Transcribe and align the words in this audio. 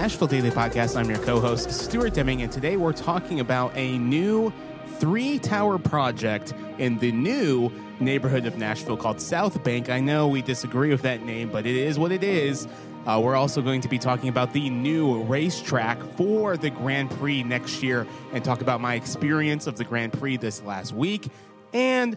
Nashville 0.00 0.28
Daily 0.28 0.50
Podcast. 0.50 0.96
I'm 0.96 1.10
your 1.10 1.18
co 1.18 1.40
host, 1.40 1.70
Stuart 1.70 2.14
Deming, 2.14 2.40
and 2.40 2.50
today 2.50 2.78
we're 2.78 2.94
talking 2.94 3.38
about 3.38 3.70
a 3.76 3.98
new 3.98 4.50
three 4.98 5.38
tower 5.38 5.78
project 5.78 6.54
in 6.78 6.98
the 7.00 7.12
new 7.12 7.70
neighborhood 8.00 8.46
of 8.46 8.56
Nashville 8.56 8.96
called 8.96 9.20
South 9.20 9.62
Bank. 9.62 9.90
I 9.90 10.00
know 10.00 10.26
we 10.26 10.40
disagree 10.40 10.88
with 10.88 11.02
that 11.02 11.22
name, 11.26 11.50
but 11.50 11.66
it 11.66 11.76
is 11.76 11.98
what 11.98 12.12
it 12.12 12.24
is. 12.24 12.66
Uh, 13.04 13.20
we're 13.22 13.36
also 13.36 13.60
going 13.60 13.82
to 13.82 13.88
be 13.88 13.98
talking 13.98 14.30
about 14.30 14.54
the 14.54 14.70
new 14.70 15.22
racetrack 15.24 16.02
for 16.16 16.56
the 16.56 16.70
Grand 16.70 17.10
Prix 17.10 17.42
next 17.42 17.82
year 17.82 18.06
and 18.32 18.42
talk 18.42 18.62
about 18.62 18.80
my 18.80 18.94
experience 18.94 19.66
of 19.66 19.76
the 19.76 19.84
Grand 19.84 20.14
Prix 20.14 20.38
this 20.38 20.62
last 20.62 20.94
week. 20.94 21.28
And 21.74 22.16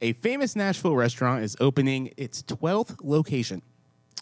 a 0.00 0.14
famous 0.14 0.56
Nashville 0.56 0.96
restaurant 0.96 1.44
is 1.44 1.56
opening 1.60 2.12
its 2.16 2.42
12th 2.42 2.96
location, 3.04 3.62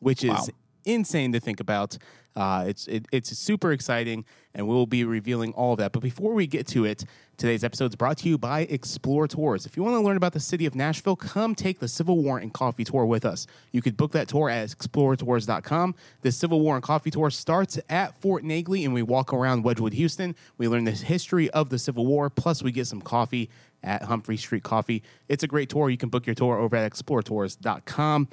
which 0.00 0.22
is 0.24 0.28
Wow. 0.28 0.46
insane 0.84 1.32
to 1.32 1.40
think 1.40 1.58
about. 1.58 1.96
Uh, 2.38 2.66
it's 2.68 2.86
it, 2.86 3.04
it's 3.10 3.36
super 3.36 3.72
exciting, 3.72 4.24
and 4.54 4.68
we'll 4.68 4.86
be 4.86 5.02
revealing 5.02 5.52
all 5.54 5.72
of 5.72 5.78
that. 5.78 5.90
But 5.90 6.02
before 6.02 6.34
we 6.34 6.46
get 6.46 6.68
to 6.68 6.84
it, 6.84 7.04
today's 7.36 7.64
episode 7.64 7.90
is 7.90 7.96
brought 7.96 8.16
to 8.18 8.28
you 8.28 8.38
by 8.38 8.64
XPLR 8.66 9.28
Tours. 9.28 9.66
If 9.66 9.76
you 9.76 9.82
want 9.82 9.96
to 9.96 10.00
learn 10.00 10.16
about 10.16 10.34
the 10.34 10.40
city 10.40 10.64
of 10.64 10.76
Nashville, 10.76 11.16
come 11.16 11.56
take 11.56 11.80
the 11.80 11.88
Civil 11.88 12.22
War 12.22 12.38
and 12.38 12.54
Coffee 12.54 12.84
Tour 12.84 13.06
with 13.06 13.24
us. 13.24 13.48
You 13.72 13.82
could 13.82 13.96
book 13.96 14.12
that 14.12 14.28
tour 14.28 14.48
at 14.48 14.68
xplrtours.com. 14.68 15.96
The 16.22 16.30
Civil 16.30 16.60
War 16.60 16.76
and 16.76 16.82
Coffee 16.84 17.10
Tour 17.10 17.30
starts 17.30 17.76
at 17.88 18.14
Fort 18.20 18.44
Negley, 18.44 18.84
and 18.84 18.94
we 18.94 19.02
walk 19.02 19.32
around 19.32 19.64
Wedgewood, 19.64 19.94
Houston. 19.94 20.36
We 20.58 20.68
learn 20.68 20.84
the 20.84 20.92
history 20.92 21.50
of 21.50 21.70
the 21.70 21.78
Civil 21.80 22.06
War, 22.06 22.30
plus 22.30 22.62
we 22.62 22.70
get 22.70 22.86
some 22.86 23.02
coffee 23.02 23.50
at 23.82 24.04
Humphrey 24.04 24.36
Street 24.36 24.62
Coffee. 24.62 25.02
It's 25.28 25.42
a 25.42 25.48
great 25.48 25.70
tour. 25.70 25.90
You 25.90 25.96
can 25.96 26.08
book 26.08 26.24
your 26.24 26.36
tour 26.36 26.56
over 26.56 26.76
at 26.76 26.92
xplrtours.com. 26.92 28.28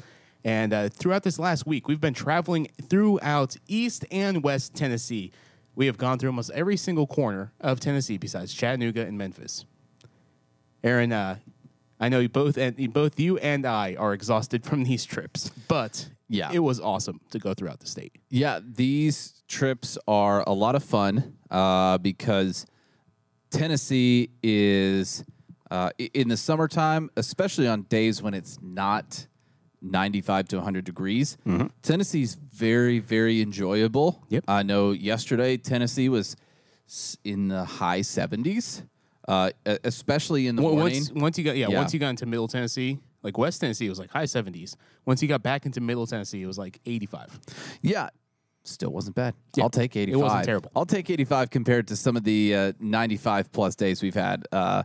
And 0.45 0.73
uh, 0.73 0.89
throughout 0.89 1.23
this 1.23 1.39
last 1.39 1.65
week, 1.65 1.87
we've 1.87 1.99
been 1.99 2.13
traveling 2.13 2.67
throughout 2.87 3.57
East 3.67 4.05
and 4.11 4.43
West 4.43 4.75
Tennessee. 4.75 5.31
We 5.73 5.87
have 5.87 5.97
gone 5.97 6.19
through 6.19 6.29
almost 6.29 6.51
every 6.51 6.77
single 6.77 7.07
corner 7.07 7.51
of 7.59 7.79
Tennessee 7.79 8.17
besides 8.19 8.53
Chattanooga 8.53 9.01
and 9.07 9.17
Memphis. 9.17 9.65
Aaron, 10.83 11.11
uh, 11.11 11.37
I 11.99 12.09
know 12.09 12.19
you 12.19 12.29
both 12.29 12.57
and 12.57 12.93
both 12.93 13.19
you 13.19 13.37
and 13.39 13.65
I 13.65 13.95
are 13.95 14.13
exhausted 14.13 14.63
from 14.65 14.83
these 14.83 15.03
trips, 15.03 15.49
but 15.67 16.09
Yeah. 16.29 16.51
it 16.53 16.59
was 16.59 16.79
awesome 16.79 17.21
to 17.31 17.39
go 17.39 17.55
throughout 17.55 17.79
the 17.79 17.87
state. 17.87 18.15
Yeah, 18.29 18.59
these 18.63 19.41
trips 19.47 19.97
are 20.07 20.43
a 20.45 20.53
lot 20.53 20.75
of 20.75 20.83
fun 20.83 21.37
uh, 21.49 21.97
because 21.97 22.67
Tennessee 23.49 24.29
is 24.43 25.23
uh, 25.71 25.89
in 26.13 26.27
the 26.27 26.37
summertime, 26.37 27.09
especially 27.17 27.67
on 27.67 27.81
days 27.83 28.21
when 28.21 28.35
it's 28.35 28.59
not 28.61 29.25
95 29.91 30.47
to 30.49 30.55
100 30.57 30.83
degrees. 30.85 31.37
Tennessee's 31.81 32.35
very, 32.35 32.99
very 32.99 33.41
enjoyable. 33.41 34.23
Yep. 34.29 34.43
I 34.47 34.63
know 34.63 34.91
yesterday 34.91 35.57
Tennessee 35.57 36.09
was 36.09 36.35
in 37.23 37.47
the 37.47 37.63
high 37.65 38.01
70s, 38.01 38.83
uh, 39.27 39.51
especially 39.83 40.47
in 40.47 40.55
the 40.55 40.61
Once, 40.61 40.75
morning. 40.77 41.03
once 41.15 41.37
you 41.37 41.43
got 41.43 41.57
yeah, 41.57 41.67
Yeah. 41.69 41.77
once 41.77 41.93
you 41.93 41.99
got 41.99 42.09
into 42.09 42.25
Middle 42.25 42.47
Tennessee, 42.47 42.99
like 43.23 43.37
West 43.37 43.61
Tennessee, 43.61 43.87
it 43.87 43.89
was 43.89 43.97
like 43.99 44.11
high 44.11 44.25
seventies. 44.25 44.77
Once 45.05 45.21
you 45.21 45.27
got 45.27 45.41
back 45.41 45.65
into 45.65 45.81
Middle 45.81 46.05
Tennessee, 46.05 46.43
it 46.43 46.45
was 46.45 46.57
like 46.59 46.79
eighty 46.85 47.05
five. 47.07 47.39
Yeah. 47.81 48.09
Still 48.67 48.89
wasn't 48.91 49.15
bad. 49.15 49.35
Yeah, 49.55 49.63
I'll 49.63 49.69
take 49.69 49.95
85. 49.95 50.19
it 50.19 50.23
wasn't 50.23 50.43
terrible. 50.45 50.71
I'll 50.75 50.87
take 50.87 51.07
85 51.11 51.51
compared 51.51 51.87
to 51.89 51.95
some 51.95 52.17
of 52.17 52.23
the 52.23 52.55
uh, 52.55 52.73
95 52.79 53.51
plus 53.51 53.75
days 53.75 54.01
we've 54.01 54.15
had 54.15 54.47
uh, 54.51 54.81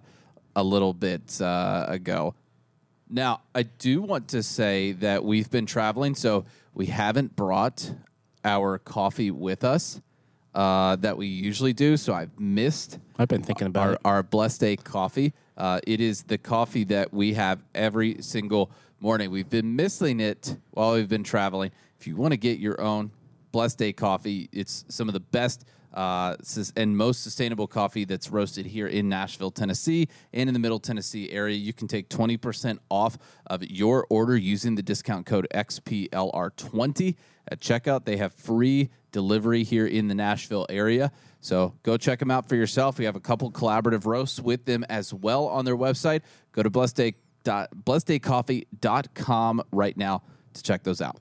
a 0.55 0.63
little 0.63 0.93
bit 0.93 1.41
uh, 1.41 1.87
ago. 1.89 2.35
Now, 3.13 3.41
I 3.57 3.65
do 3.65 4.03
want 4.03 4.29
to 4.29 4.43
say 4.43 4.93
that 4.93 5.25
we've 5.25 5.51
been 5.51 5.67
traveling, 5.67 6.15
so 6.15 6.45
we 6.75 6.87
haven't 6.87 7.35
brought 7.35 7.93
our 8.45 8.79
coffee 8.79 9.33
with 9.33 9.65
us 9.65 10.01
uh, 10.55 10.95
that 10.97 11.17
we 11.17 11.27
usually 11.27 11.73
do. 11.73 11.97
So 11.97 12.15
I've 12.15 12.39
missed 12.39 13.01
I've 13.19 13.27
been 13.27 13.43
thinking 13.43 13.67
about 13.67 13.87
our, 13.87 13.93
it. 13.95 14.01
our 14.05 14.23
Blessed 14.23 14.61
Day 14.61 14.77
coffee. 14.77 15.33
Uh, 15.57 15.81
it 15.87 16.01
is 16.01 16.23
the 16.23 16.39
coffee 16.39 16.85
that 16.85 17.13
we 17.13 17.35
have 17.35 17.63
every 17.75 18.23
single 18.23 18.71
morning. 19.01 19.33
We've 19.33 19.51
been 19.51 19.75
missing 19.75 20.21
it 20.21 20.57
while 20.71 20.95
we've 20.95 21.09
been 21.09 21.25
traveling. 21.25 21.73
If 21.99 22.07
you 22.07 22.15
want 22.15 22.33
to 22.33 22.39
get 22.39 22.61
your 22.61 22.81
own 22.81 23.11
Blessed 23.51 23.79
Day 23.79 23.93
coffee, 23.93 24.49
it's 24.53 24.85
some 24.89 25.09
of 25.09 25.15
the 25.15 25.21
best 25.21 25.65
uh, 25.95 26.37
and 26.77 26.97
most 26.97 27.23
sustainable 27.23 27.67
coffee 27.67 28.05
that's 28.05 28.31
roasted 28.31 28.67
here 28.67 28.87
in 28.87 29.09
Nashville, 29.09 29.51
Tennessee, 29.51 30.09
and 30.33 30.49
in 30.49 30.53
the 30.53 30.61
Middle 30.61 30.79
Tennessee 30.79 31.31
area. 31.31 31.57
You 31.57 31.73
can 31.73 31.89
take 31.89 32.09
20% 32.09 32.79
off 32.91 33.19
of 33.47 33.65
your 33.65 34.07
order 34.11 34.37
using 34.37 34.75
the 34.75 34.83
discount 34.83 35.27
code 35.27 35.47
XPLR20 35.55 37.17
at 37.49 37.61
checkout. 37.61 38.05
They 38.05 38.19
have 38.19 38.33
free 38.33 38.91
delivery 39.13 39.65
here 39.65 39.87
in 39.87 40.09
the 40.09 40.15
Nashville 40.15 40.67
area. 40.69 41.11
So 41.41 41.75
go 41.83 41.97
check 41.97 42.19
them 42.19 42.31
out 42.31 42.47
for 42.49 42.55
yourself. 42.55 42.99
We 42.99 43.07
have 43.07 43.17
a 43.17 43.21
couple 43.21 43.51
collaborative 43.51 44.07
roasts 44.07 44.41
with 44.41 44.67
them 44.67 44.85
as 44.89 45.13
well 45.13 45.47
on 45.47 45.65
their 45.65 45.77
website. 45.77 46.23
Go 46.53 46.63
to 46.63 46.71
blessedday, 46.71 47.15
blesseddaycoffee.com 47.45 49.63
right 49.73 49.97
now 49.97 50.23
to 50.53 50.63
check 50.63 50.83
those 50.83 51.01
out. 51.01 51.17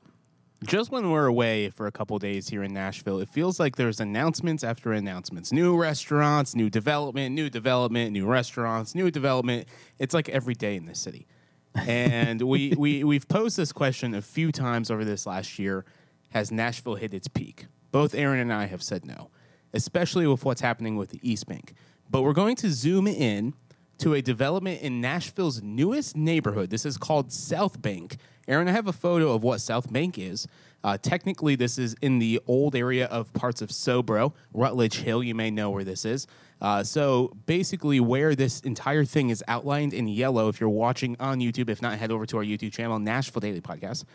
Just 0.66 0.92
when 0.92 1.10
we're 1.10 1.26
away 1.26 1.70
for 1.70 1.88
a 1.88 1.92
couple 1.92 2.20
days 2.20 2.50
here 2.50 2.64
in 2.64 2.74
Nashville, 2.74 3.20
it 3.20 3.30
feels 3.30 3.62
like 3.62 3.78
there's 3.78 4.02
announcements 4.02 4.62
after 4.62 4.92
announcements. 4.92 5.54
New 5.54 5.78
restaurants, 5.78 6.54
new 6.54 6.70
development, 6.70 7.34
new 7.34 7.50
development, 7.50 8.12
new 8.12 8.26
restaurants, 8.26 8.94
new 8.94 9.10
development. 9.10 9.70
It's 10.00 10.14
like 10.14 10.28
every 10.28 10.56
day 10.56 10.76
in 10.76 10.86
this 10.86 11.00
city. 11.00 11.28
And 11.76 12.42
we, 12.42 12.74
we, 12.78 13.06
we've 13.06 13.28
posed 13.30 13.56
this 13.56 13.72
question 13.72 14.14
a 14.14 14.22
few 14.22 14.52
times 14.52 14.92
over 14.92 15.06
this 15.06 15.26
last 15.26 15.60
year 15.60 15.86
Has 16.32 16.52
Nashville 16.52 16.96
hit 16.96 17.14
its 17.14 17.30
peak? 17.30 17.68
Both 17.92 18.14
Aaron 18.14 18.40
and 18.40 18.52
I 18.52 18.66
have 18.66 18.84
said 18.84 19.06
no, 19.06 19.32
especially 19.74 20.28
with 20.28 20.44
what's 20.44 20.62
happening 20.62 20.98
with 20.98 21.10
the 21.10 21.20
East 21.24 21.48
Bank. 21.48 21.74
But 22.10 22.24
we're 22.24 22.34
going 22.34 22.58
to 22.58 22.70
zoom 22.70 23.08
in 23.08 23.54
to 24.00 24.14
a 24.14 24.22
development 24.22 24.82
in 24.82 25.00
Nashville's 25.00 25.62
newest 25.62 26.18
neighborhood. 26.18 26.70
This 26.70 26.86
is 26.86 26.98
called 26.98 27.32
South 27.32 27.82
Bank. 27.82 28.18
Aaron, 28.50 28.68
I 28.68 28.72
have 28.72 28.88
a 28.88 28.94
photo 28.94 29.34
of 29.34 29.44
what 29.44 29.62
South 29.62 29.94
Bank 29.94 30.18
is. 30.18 30.48
Uh, 30.84 30.98
technically, 30.98 31.56
this 31.56 31.78
is 31.78 31.96
in 32.02 32.18
the 32.18 32.42
old 32.48 32.76
area 32.76 33.06
of 33.06 33.32
parts 33.34 33.62
of 33.62 33.70
Sobro, 33.70 34.34
Rutledge 34.56 35.02
Hill. 35.02 35.22
You 35.22 35.36
may 35.36 35.52
know 35.52 35.70
where 35.70 35.84
this 35.84 36.04
is. 36.04 36.26
Uh, 36.60 36.84
so 36.84 37.32
basically, 37.46 38.00
where 38.00 38.34
this 38.34 38.62
entire 38.62 39.06
thing 39.06 39.30
is 39.30 39.44
outlined 39.48 39.94
in 39.94 40.08
yellow, 40.08 40.50
if 40.50 40.60
you're 40.60 40.68
watching 40.68 41.16
on 41.20 41.40
YouTube, 41.40 41.70
if 41.70 41.80
not, 41.80 42.00
head 42.00 42.12
over 42.12 42.26
to 42.26 42.38
our 42.38 42.44
YouTube 42.44 42.74
channel, 42.74 42.98
Nashville 42.98 43.40
Daily 43.40 43.62
Podcast. 43.62 44.06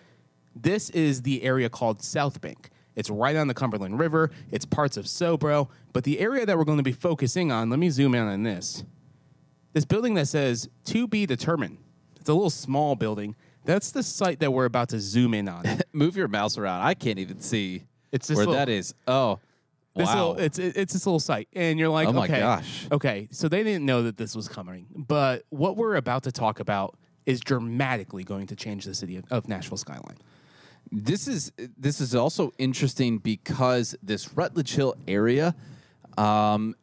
This 0.57 0.91
is 0.91 1.23
the 1.23 1.45
area 1.45 1.69
called 1.69 2.03
South 2.03 2.41
Bank. 2.41 2.71
It's 2.97 3.11
right 3.11 3.37
on 3.37 3.47
the 3.47 3.55
Cumberland 3.55 4.01
River. 4.01 4.33
It's 4.51 4.65
parts 4.65 4.97
of 4.97 5.05
Sobro. 5.05 5.69
But 5.93 6.03
the 6.03 6.19
area 6.19 6.45
that 6.45 6.59
we're 6.59 6.65
going 6.65 6.79
to 6.79 6.85
be 6.85 6.93
focusing 6.93 7.53
on, 7.53 7.71
let 7.71 7.79
me 7.79 7.89
zoom 7.89 8.17
in 8.17 8.27
on 8.27 8.43
this. 8.43 8.83
This 9.75 9.85
building 9.85 10.15
that 10.15 10.27
says 10.27 10.69
to 10.87 11.07
be 11.07 11.25
determined. 11.25 11.79
It's 12.19 12.29
a 12.29 12.35
little 12.35 12.51
small 12.51 12.97
building. 12.97 13.37
That's 13.65 13.91
the 13.93 14.03
site 14.03 14.41
that 14.41 14.53
we're 14.53 14.65
about 14.67 14.91
to 14.91 15.01
zoom 15.01 15.35
in 15.35 15.49
on. 15.49 15.65
Move 15.93 16.17
your 16.17 16.29
mouse 16.29 16.59
around. 16.59 16.83
I 16.83 16.95
can't 16.95 17.19
even 17.19 17.41
see 17.41 17.85
It's 18.13 18.27
this 18.29 18.37
where 18.37 18.47
little- 18.47 18.59
that 18.59 18.69
is. 18.69 18.95
Oh, 19.09 19.39
This 19.97 20.07
wow. 20.09 20.29
little, 20.31 20.45
it's 20.45 20.59
it's 20.59 20.93
this 20.93 21.07
little 21.07 21.21
site, 21.21 21.49
and 21.55 21.79
you're 21.79 21.89
like, 21.89 22.09
Oh 22.09 22.13
my 22.13 22.25
okay, 22.25 22.41
gosh. 22.41 22.87
okay. 22.93 23.29
So 23.31 23.49
they 23.49 23.63
didn't 23.63 23.87
know 23.87 24.03
that 24.03 24.17
this 24.17 24.35
was 24.35 24.49
coming, 24.49 24.87
but 24.95 25.45
what 25.51 25.77
we're 25.77 25.95
about 25.97 26.25
to 26.25 26.33
talk 26.33 26.59
about 26.61 26.97
is 27.27 27.41
dramatically 27.41 28.25
going 28.25 28.47
to 28.49 28.57
change 28.57 28.85
the 28.85 28.95
city 28.95 29.17
of, 29.17 29.25
of 29.31 29.49
Nashville 29.49 29.79
skyline. 29.79 30.17
this 30.93 31.27
is 31.29 31.53
this 31.79 32.01
is 32.01 32.15
also 32.15 32.53
interesting 32.59 33.19
because 33.19 33.95
this 34.03 34.35
Rutledge 34.37 34.75
Hill 34.75 34.95
area, 35.09 35.55
um, 36.19 36.75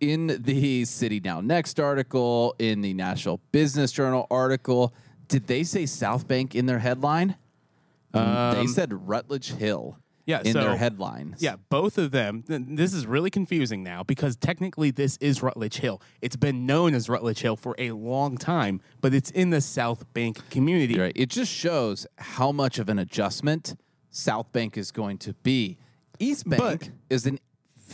in 0.00 0.26
the 0.42 0.84
City 0.84 1.20
Now 1.24 1.40
Next 1.40 1.80
article, 1.80 2.54
in 2.58 2.82
the 2.82 2.92
National 2.92 3.40
Business 3.52 3.90
Journal 3.92 4.26
article, 4.30 4.92
did 5.28 5.46
they 5.46 5.62
say 5.62 5.86
South 5.86 6.26
Bank 6.26 6.54
in 6.54 6.66
their 6.66 6.78
headline? 6.80 7.36
they 8.12 8.66
said 8.66 9.08
Rutledge 9.08 9.52
Hill. 9.52 9.94
Um, 9.96 10.02
Yeah, 10.26 10.42
in 10.44 10.52
so- 10.52 10.60
their 10.60 10.76
headlines. 10.76 11.40
Yeah, 11.42 11.56
both 11.70 11.96
of 11.96 12.10
them. 12.10 12.42
th- 12.42 12.62
This 12.68 12.92
is 12.92 13.06
really 13.06 13.30
confusing 13.30 13.82
now 13.82 14.02
because 14.02 14.36
technically 14.36 14.90
this 14.90 15.16
is 15.22 15.42
Rutledge 15.42 15.76
Hill. 15.78 16.02
It's 16.20 16.36
been 16.36 16.66
known 16.66 16.94
as 16.94 17.08
Rutledge 17.08 17.40
Hill 17.40 17.56
for 17.56 17.74
a 17.78 17.92
long 17.92 18.36
time, 18.36 18.82
but 19.00 19.14
it's 19.14 19.30
in 19.30 19.48
the 19.50 19.62
South 19.62 20.04
Bank 20.12 20.50
community. 20.50 20.98
Right. 21.00 21.12
It 21.16 21.30
just 21.30 21.50
shows 21.50 22.06
how 22.16 22.52
much 22.52 22.78
of 22.78 22.90
an 22.90 22.98
adjustment 22.98 23.74
South 24.10 24.52
Bank 24.52 24.76
is 24.76 24.90
going 24.90 25.16
to 25.18 25.32
be. 25.42 25.78
East 26.18 26.46
Bank 26.48 26.60
But- 26.60 26.90
is 27.08 27.24
an 27.24 27.38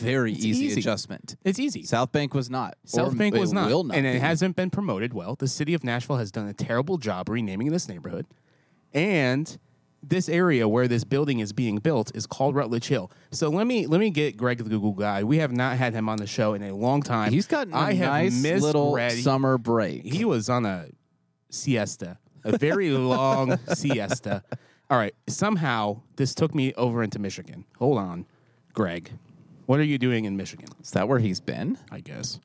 very 0.01 0.33
easy, 0.33 0.65
easy. 0.65 0.79
adjustment. 0.79 1.35
It's 1.43 1.59
easy. 1.59 1.83
South 1.83 2.11
Bank 2.11 2.33
was 2.33 2.49
not. 2.49 2.75
South 2.85 3.17
Bank 3.17 3.35
was 3.35 3.53
not, 3.53 3.69
not 3.69 3.95
and 3.95 4.05
it 4.05 4.13
be. 4.13 4.19
hasn't 4.19 4.55
been 4.55 4.69
promoted 4.69 5.13
well. 5.13 5.35
The 5.35 5.47
city 5.47 5.73
of 5.73 5.83
Nashville 5.83 6.17
has 6.17 6.31
done 6.31 6.47
a 6.47 6.53
terrible 6.53 6.97
job 6.97 7.29
renaming 7.29 7.71
this 7.71 7.87
neighborhood, 7.87 8.25
and 8.93 9.57
this 10.07 10.29
area 10.29 10.67
where 10.67 10.87
this 10.87 11.03
building 11.03 11.39
is 11.39 11.51
being 11.51 11.77
built 11.77 12.11
is 12.15 12.27
called 12.27 12.53
Rutledge 12.55 12.87
Hill. 12.87 13.11
So 13.31 13.49
let 13.49 13.65
me 13.65 13.87
let 13.87 13.99
me 13.99 14.09
get 14.11 14.37
Greg 14.37 14.59
the 14.59 14.69
Google 14.69 14.91
guy. 14.93 15.23
We 15.23 15.37
have 15.39 15.51
not 15.51 15.77
had 15.77 15.93
him 15.93 16.07
on 16.09 16.17
the 16.17 16.27
show 16.27 16.53
in 16.53 16.61
a 16.63 16.75
long 16.75 17.01
time. 17.01 17.31
He's 17.31 17.47
got 17.47 17.69
a 17.69 17.75
I 17.75 17.93
have 17.93 18.11
nice 18.11 18.43
little 18.61 18.95
misread- 18.95 19.23
summer 19.23 19.57
break. 19.57 20.03
He 20.05 20.23
was 20.25 20.47
on 20.49 20.65
a 20.65 20.87
siesta, 21.49 22.17
a 22.43 22.57
very 22.57 22.89
long 22.91 23.57
siesta. 23.73 24.43
All 24.89 24.97
right. 24.99 25.15
Somehow 25.27 26.01
this 26.17 26.35
took 26.35 26.53
me 26.53 26.73
over 26.75 27.01
into 27.01 27.17
Michigan. 27.17 27.65
Hold 27.79 27.97
on. 27.97 28.25
Greg, 28.73 29.11
what 29.65 29.79
are 29.79 29.83
you 29.83 29.97
doing 29.97 30.25
in 30.25 30.37
Michigan? 30.37 30.67
Is 30.81 30.91
that 30.91 31.07
where 31.07 31.19
he's 31.19 31.39
been? 31.39 31.77
I 31.91 31.99
guess. 31.99 32.39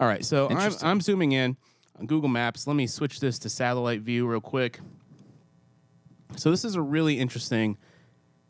All 0.00 0.06
right, 0.06 0.24
so 0.24 0.46
I'm, 0.46 0.52
Interesting. 0.52 0.88
I'm 0.88 1.00
zooming 1.00 1.32
in 1.32 1.56
on 1.98 2.06
Google 2.06 2.28
Maps. 2.28 2.66
Let 2.66 2.76
me 2.76 2.86
switch 2.86 3.20
this 3.20 3.38
to 3.40 3.48
satellite 3.48 4.02
view 4.02 4.26
real 4.28 4.40
quick. 4.40 4.80
So 6.36 6.50
this 6.50 6.64
is 6.64 6.74
a 6.74 6.82
really 6.82 7.18
interesting 7.18 7.78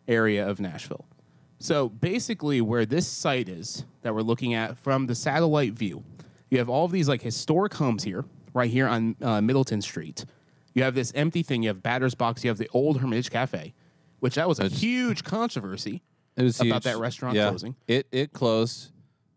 area 0.07 0.47
of 0.47 0.61
Nashville. 0.61 1.07
So 1.59 1.89
basically, 1.89 2.61
where 2.61 2.87
this 2.87 3.07
site 3.07 3.49
is 3.49 3.85
that 4.03 4.15
we're 4.15 4.23
looking 4.23 4.55
at 4.55 4.79
from 4.79 5.07
the 5.07 5.15
satellite 5.15 5.73
view, 5.73 6.05
you 6.51 6.59
have 6.59 6.69
all 6.69 6.85
of 6.85 6.93
these 6.93 7.09
like 7.09 7.23
historic 7.23 7.75
homes 7.75 8.05
here, 8.05 8.25
right 8.55 8.71
here 8.71 8.87
on 8.87 9.17
uh, 9.23 9.41
Middleton 9.41 9.83
Street. 9.83 10.25
You 10.75 10.83
have 10.85 10.95
this 10.95 11.13
empty 11.15 11.43
thing. 11.43 11.63
You 11.63 11.71
have 11.71 11.83
Batter's 11.83 12.15
Box. 12.15 12.45
You 12.45 12.51
have 12.51 12.59
the 12.59 12.69
old 12.73 13.01
Hermitage 13.01 13.31
Cafe, 13.31 13.75
which 14.21 14.37
that 14.37 14.49
was 14.49 14.61
a 14.61 14.69
huge 14.69 15.25
controversy. 15.25 16.03
It 16.39 16.43
was 16.45 16.61
About 16.61 16.67
huge. 16.77 16.83
that 16.85 16.99
restaurant 16.99 17.37
Yeah. 17.37 17.49
closing. 17.49 17.75
It 17.87 18.07
it 18.13 18.33
closed. 18.33 18.93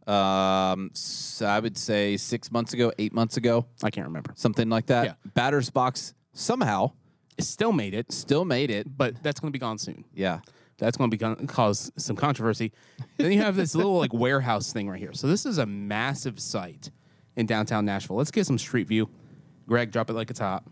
Um, 0.08 0.92
s- 0.94 1.42
I 1.42 1.60
would 1.60 1.78
say 1.78 2.16
six 2.18 2.52
months 2.52 2.74
ago, 2.74 2.92
eight 3.00 3.14
months 3.14 3.38
ago, 3.38 3.66
I 3.84 3.90
can't 3.90 4.08
remember. 4.08 4.34
something 4.36 4.70
like 4.70 4.86
that. 4.88 5.06
Yeah. 5.06 5.14
Batter's 5.34 5.70
box 5.70 6.14
somehow 6.34 6.92
It 7.38 7.44
still 7.44 7.72
made 7.72 7.94
it, 7.94 8.12
still 8.12 8.46
made 8.46 8.70
it. 8.72 8.98
but 8.98 9.22
that's 9.24 9.40
going 9.40 9.52
to 9.52 9.56
be 9.58 9.60
gone 9.60 9.78
soon. 9.78 10.06
Yeah. 10.14 10.40
That's 10.78 10.98
going 10.98 11.10
to 11.10 11.16
be 11.16 11.20
gon- 11.20 11.48
cause 11.48 11.92
some 11.98 12.16
controversy. 12.16 12.72
then 13.18 13.32
you 13.32 13.40
have 13.42 13.56
this 13.56 13.74
little 13.76 13.98
like 13.98 14.14
warehouse 14.14 14.72
thing 14.74 14.90
right 14.90 15.00
here. 15.00 15.14
So 15.14 15.28
this 15.28 15.46
is 15.46 15.58
a 15.60 15.66
massive 15.66 16.40
site 16.40 16.90
in 17.36 17.46
downtown 17.46 17.86
Nashville. 17.86 18.18
Let's 18.18 18.32
get 18.32 18.46
some 18.48 18.58
street 18.58 18.88
view. 18.88 19.10
Greg, 19.68 19.92
drop 19.92 20.10
it 20.10 20.14
like 20.14 20.30
it's 20.30 20.40
hot. 20.40 20.64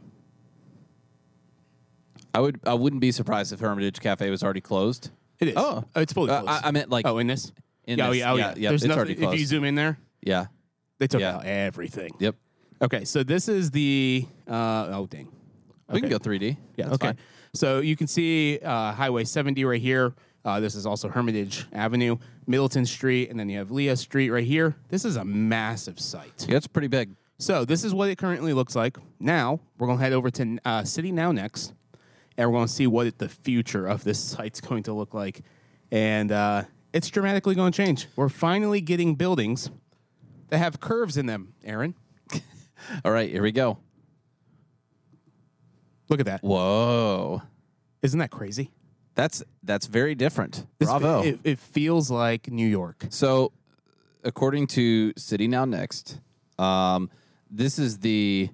I 2.33 2.39
would 2.39 2.59
I 2.65 2.73
wouldn't 2.73 3.01
be 3.01 3.11
surprised 3.11 3.53
if 3.53 3.59
Hermitage 3.59 3.99
Cafe 3.99 4.29
was 4.29 4.43
already 4.43 4.61
closed. 4.61 5.11
It 5.39 5.49
is. 5.49 5.53
Oh. 5.57 5.83
it's 5.95 6.13
fully 6.13 6.29
Uh, 6.31 6.41
closed. 6.43 6.63
I- 6.63 6.67
I 6.67 6.71
meant, 6.71 6.89
like, 6.89 7.05
oh, 7.07 7.17
in 7.17 7.27
this. 7.27 7.51
in 7.85 7.97
yeah, 7.97 8.07
oh, 8.07 8.09
this. 8.11 8.19
yeah, 8.19 8.31
oh, 8.31 8.35
Yeah, 8.35 8.47
yeah. 8.49 8.53
yeah, 8.57 8.69
There's 8.69 8.83
it's 8.83 8.87
nothing. 8.89 9.17
already 9.17 9.25
If 9.35 9.39
you 9.39 9.45
zoom 9.45 9.63
in 9.63 9.75
there, 9.75 9.97
Yeah. 10.21 10.47
they 10.99 11.07
took 11.07 11.21
Yeah. 11.21 11.37
out 11.37 11.45
everything. 11.45 12.11
Yep. 12.19 12.35
Okay, 12.81 13.05
so 13.05 13.23
this 13.23 13.47
is 13.49 13.71
the. 13.71 14.25
Uh, 14.47 14.87
oh, 14.91 15.07
dang. 15.09 15.27
We 15.91 16.01
can 16.01 16.05
Okay. 16.05 16.09
go 16.09 16.19
3D. 16.19 16.57
Yeah, 16.77 16.85
That's 16.85 16.95
okay. 16.95 17.07
fine. 17.07 17.17
So 17.53 17.79
you 17.79 17.95
can 17.95 18.05
see 18.07 18.59
uh, 18.59 18.91
Highway 18.93 19.23
70 19.23 19.65
right 19.65 19.81
here. 19.81 20.13
Uh, 20.45 20.59
this 20.59 20.75
is 20.75 20.85
also 20.85 21.09
Hermitage 21.09 21.65
Avenue, 21.73 22.17
Middleton 22.47 22.85
Street, 22.85 23.29
and 23.29 23.39
then 23.39 23.49
you 23.49 23.57
have 23.57 23.71
Leah 23.71 23.97
Street 23.97 24.29
right 24.29 24.45
here. 24.45 24.75
This 24.89 25.03
is 25.03 25.15
a 25.17 25.25
massive 25.25 25.99
site. 25.99 26.45
Yeah, 26.47 26.57
it's 26.57 26.67
pretty 26.67 26.87
big. 26.87 27.15
So 27.39 27.65
this 27.65 27.83
is 27.83 27.93
what 27.93 28.09
it 28.09 28.17
currently 28.17 28.53
looks 28.53 28.75
like. 28.75 28.97
Now 29.19 29.59
we're 29.77 29.87
going 29.87 29.97
to 29.97 30.03
head 30.03 30.13
over 30.13 30.29
to 30.29 30.57
uh, 30.63 30.83
City 30.83 31.11
Now 31.11 31.31
next, 31.31 31.73
and 32.39 32.49
we're 32.49 32.57
going 32.57 32.67
to 32.67 32.73
see 32.73 32.87
what 32.87 33.17
the 33.17 33.27
future 33.27 33.85
of 33.85 34.05
this 34.05 34.17
site's 34.17 34.61
going 34.61 34.83
to 34.83 34.93
look 34.93 35.13
like, 35.13 35.41
and 35.91 36.31
uh, 36.31 36.63
it's 36.93 37.09
dramatically 37.09 37.53
going 37.53 37.73
to 37.73 37.75
change. 37.75 38.07
We're 38.15 38.29
finally 38.29 38.79
getting 38.79 39.15
buildings 39.15 39.69
that 40.47 40.59
have 40.59 40.79
curves 40.79 41.17
in 41.17 41.25
them. 41.25 41.53
Aaron, 41.65 41.95
All 43.05 43.11
right, 43.11 43.29
here 43.29 43.43
we 43.43 43.51
go. 43.51 43.77
look 46.07 46.21
at 46.21 46.25
that. 46.27 46.41
Whoa. 46.41 47.41
Isn't 48.01 48.19
that 48.19 48.31
crazy? 48.31 48.71
That's 49.15 49.43
that's 49.63 49.85
very 49.87 50.15
different. 50.15 50.65
This- 50.79 50.87
Bravo. 50.87 51.23
It, 51.23 51.39
it 51.43 51.59
feels 51.59 52.09
like 52.09 52.49
New 52.49 52.67
York. 52.67 53.07
So, 53.09 53.51
according 54.23 54.67
to 54.67 55.11
City 55.17 55.49
Now 55.49 55.65
Next, 55.65 56.21
um, 56.57 57.09
this 57.51 57.77
is 57.77 57.97
the 57.97 58.49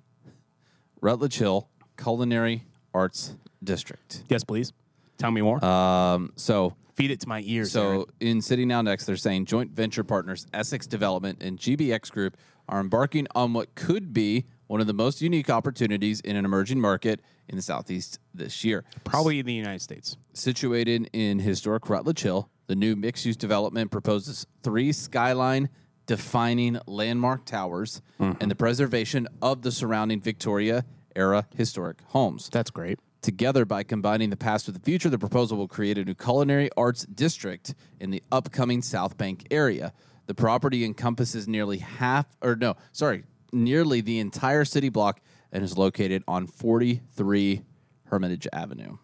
Rutledge 1.02 1.38
Hill 1.38 1.70
Culinary 1.98 2.64
Arts 2.96 3.36
District. 3.66 4.24
Yes, 4.30 4.44
please. 4.44 4.74
Tell 5.18 5.32
me 5.32 5.42
more. 5.42 5.64
Um, 5.64 6.34
so, 6.36 6.76
Feed 6.96 7.12
it 7.12 7.20
to 7.22 7.28
my 7.28 7.42
ears. 7.46 7.76
Aaron. 7.76 8.02
so 8.02 8.08
in 8.22 8.42
City 8.42 8.66
Now 8.66 8.82
Next, 8.82 9.06
they're 9.06 9.18
saying 9.18 9.46
joint 9.46 9.72
venture 9.72 10.04
partners 10.04 10.48
Essex 10.54 10.88
Development 10.88 11.42
and 11.42 11.60
GBX 11.60 12.10
Group 12.12 12.38
are 12.70 12.80
embarking 12.80 13.28
on 13.36 13.52
what 13.54 13.76
could 13.76 14.14
be 14.14 14.46
one 14.68 14.80
of 14.82 14.88
the 14.88 14.94
most 14.94 15.22
unique 15.22 15.50
opportunities 15.50 16.22
in 16.22 16.36
an 16.36 16.46
emerging 16.46 16.80
market 16.80 17.22
in 17.48 17.56
the 17.58 17.62
Southeast 17.62 18.20
this 18.34 18.64
year. 18.64 18.84
probably 19.04 19.40
in 19.40 19.46
the 19.46 19.54
United 19.54 19.82
States. 19.82 20.18
Situated 20.34 21.10
in 21.14 21.40
historic 21.40 21.90
Rutledge 21.90 22.22
Hill, 22.22 22.50
the 22.68 22.76
new 22.76 22.96
mixed 22.96 23.26
use 23.26 23.38
development 23.38 23.92
proposes 23.92 24.48
three 24.64 24.92
skyline 24.92 25.70
defining 26.08 26.80
landmark 26.88 27.46
towers 27.46 28.02
and 28.20 28.50
the 28.50 28.56
preservation 28.56 29.28
of 29.42 29.62
the 29.64 29.72
surrounding 29.72 30.22
Victoria 30.22 30.86
era 31.16 31.48
historic 31.56 31.98
homes. 32.08 32.50
That's 32.50 32.72
great. 32.72 33.00
Together, 33.30 33.66
by 33.66 33.82
combining 33.82 34.30
the 34.30 34.38
past 34.38 34.68
with 34.68 34.76
the 34.76 34.82
future, 34.84 35.10
the 35.10 35.18
proposal 35.18 35.58
will 35.58 35.68
create 35.68 35.98
a 35.98 36.06
new 36.06 36.14
culinary 36.14 36.70
arts 36.78 37.08
district 37.08 37.74
in 38.00 38.12
the 38.12 38.22
upcoming 38.32 38.84
South 38.84 39.18
Bank 39.18 39.48
area. 39.50 39.94
The 40.28 40.36
property 40.36 40.86
encompasses 40.86 41.48
nearly 41.48 41.80
half, 41.80 42.28
or 42.44 42.56
no, 42.56 42.76
sorry, 42.92 43.24
nearly 43.52 44.02
the 44.02 44.20
entire 44.20 44.64
city 44.64 44.90
block 44.90 45.22
and 45.52 45.64
is 45.64 45.76
located 45.76 46.24
on 46.28 46.46
43 46.46 47.64
Hermitage 48.04 48.48
Avenue. 48.54 48.98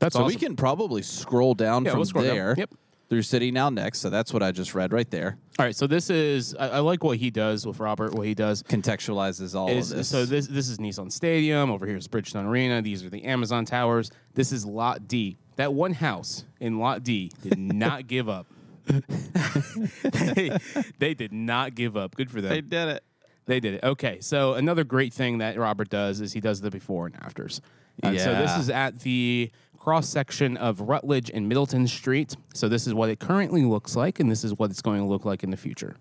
That's 0.00 0.14
So 0.14 0.24
awesome. 0.24 0.34
we 0.34 0.40
can 0.40 0.56
probably 0.56 1.02
scroll 1.02 1.54
down 1.54 1.84
Yeah, 1.84 1.92
from 1.92 2.00
we'll 2.00 2.06
scroll 2.06 2.24
down. 2.24 2.34
there 2.34 2.54
Yep. 2.58 2.70
Through 3.12 3.20
City 3.20 3.50
Now 3.50 3.68
Next. 3.68 3.98
So 3.98 4.08
that's 4.08 4.32
what 4.32 4.42
I 4.42 4.52
just 4.52 4.74
read 4.74 4.90
right 4.90 5.10
there. 5.10 5.36
All 5.58 5.66
right, 5.66 5.76
so 5.76 5.86
this 5.86 6.08
is 6.08 6.54
I, 6.54 6.68
I 6.68 6.78
like 6.78 7.04
what 7.04 7.18
he 7.18 7.30
does 7.30 7.66
with 7.66 7.78
Robert. 7.78 8.14
What 8.14 8.26
he 8.26 8.34
does 8.34 8.62
Contextualizes 8.62 9.54
all 9.54 9.68
is 9.68 9.90
of 9.90 9.98
this. 9.98 10.08
so 10.08 10.24
this 10.24 10.46
this 10.46 10.70
is 10.70 10.78
Nissan 10.78 11.12
Stadium. 11.12 11.70
Over 11.70 11.86
here 11.86 11.98
is 11.98 12.08
Bridgestone 12.08 12.46
Arena. 12.46 12.80
These 12.80 13.04
are 13.04 13.10
the 13.10 13.24
Amazon 13.24 13.66
Towers. 13.66 14.10
This 14.32 14.50
is 14.50 14.64
Lot 14.64 15.08
D. 15.08 15.36
That 15.56 15.74
one 15.74 15.92
house 15.92 16.46
in 16.58 16.78
Lot 16.78 17.04
D 17.04 17.30
did 17.42 17.58
not 17.58 18.06
give 18.06 18.30
up. 18.30 18.46
they, 18.86 20.56
they 20.98 21.12
did 21.12 21.34
not 21.34 21.74
give 21.74 21.98
up. 21.98 22.14
Good 22.14 22.30
for 22.30 22.40
them. 22.40 22.48
They 22.48 22.62
did 22.62 22.88
it. 22.88 23.04
They 23.46 23.60
did 23.60 23.74
it. 23.74 23.84
Okay, 23.84 24.18
so 24.20 24.54
another 24.54 24.84
great 24.84 25.12
thing 25.12 25.38
that 25.38 25.58
Robert 25.58 25.88
does 25.90 26.20
is 26.20 26.32
he 26.32 26.40
does 26.40 26.60
the 26.60 26.70
before 26.70 27.06
and 27.06 27.16
afters. 27.16 27.60
And 28.02 28.18
So 28.18 28.34
this 28.34 28.56
is 28.56 28.70
at 28.70 29.00
the 29.00 29.50
cross 29.78 30.08
section 30.08 30.56
of 30.56 30.80
Rutledge 30.80 31.30
and 31.32 31.48
Middleton 31.48 31.86
Street. 31.88 32.36
So 32.54 32.68
this 32.68 32.86
is 32.86 32.94
what 32.94 33.10
it 33.10 33.18
currently 33.18 33.64
looks 33.64 33.96
like, 33.96 34.20
and 34.20 34.30
this 34.30 34.44
is 34.44 34.54
what 34.58 34.70
it's 34.70 34.80
going 34.82 35.00
to 35.00 35.06
look 35.06 35.24
like 35.24 35.42
in 35.42 35.50
the 35.50 35.56
future. 35.56 35.96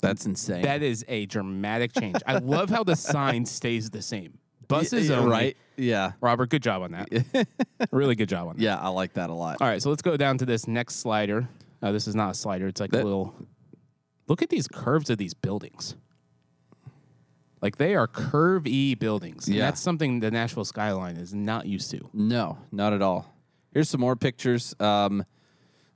That's 0.00 0.26
insane. 0.26 0.62
That 0.62 0.82
is 0.82 1.04
a 1.08 1.26
dramatic 1.26 1.92
change. 1.92 2.16
I 2.26 2.38
love 2.38 2.68
how 2.70 2.84
the 2.84 2.96
sign 2.96 3.46
stays 3.46 3.88
the 3.90 4.02
same. 4.02 4.38
Buses 4.68 5.08
Yeah, 5.08 5.16
only. 5.18 5.30
right? 5.30 5.56
Yeah. 5.76 6.12
Robert, 6.20 6.50
good 6.50 6.62
job 6.62 6.82
on 6.82 6.92
that. 6.92 7.46
really 7.90 8.14
good 8.14 8.28
job 8.28 8.48
on 8.48 8.56
that. 8.56 8.62
Yeah, 8.62 8.78
I 8.78 8.88
like 8.88 9.14
that 9.14 9.30
a 9.30 9.34
lot. 9.34 9.58
All 9.60 9.68
right, 9.68 9.80
so 9.80 9.90
let's 9.90 10.02
go 10.02 10.16
down 10.16 10.38
to 10.38 10.46
this 10.46 10.66
next 10.66 10.96
slider. 10.96 11.48
Uh, 11.82 11.92
this 11.92 12.06
is 12.08 12.14
not 12.14 12.30
a 12.30 12.34
slider. 12.34 12.66
It's 12.66 12.80
like 12.80 12.92
a 12.92 12.96
little. 12.96 13.34
Look 14.26 14.42
at 14.42 14.48
these 14.48 14.66
curves 14.68 15.08
of 15.10 15.18
these 15.18 15.34
buildings. 15.34 15.94
Like 17.64 17.78
they 17.78 17.94
are 17.94 18.06
curve 18.06 18.66
E 18.66 18.94
buildings. 18.94 19.46
And 19.46 19.56
Yeah. 19.56 19.62
that's 19.64 19.80
something 19.80 20.20
the 20.20 20.30
Nashville 20.30 20.66
skyline 20.66 21.16
is 21.16 21.32
not 21.32 21.64
used 21.64 21.90
to. 21.92 22.10
No, 22.12 22.58
not 22.70 22.92
at 22.92 23.00
all. 23.00 23.34
Here's 23.72 23.88
some 23.88 24.02
more 24.02 24.16
pictures. 24.16 24.74
Um, 24.78 25.24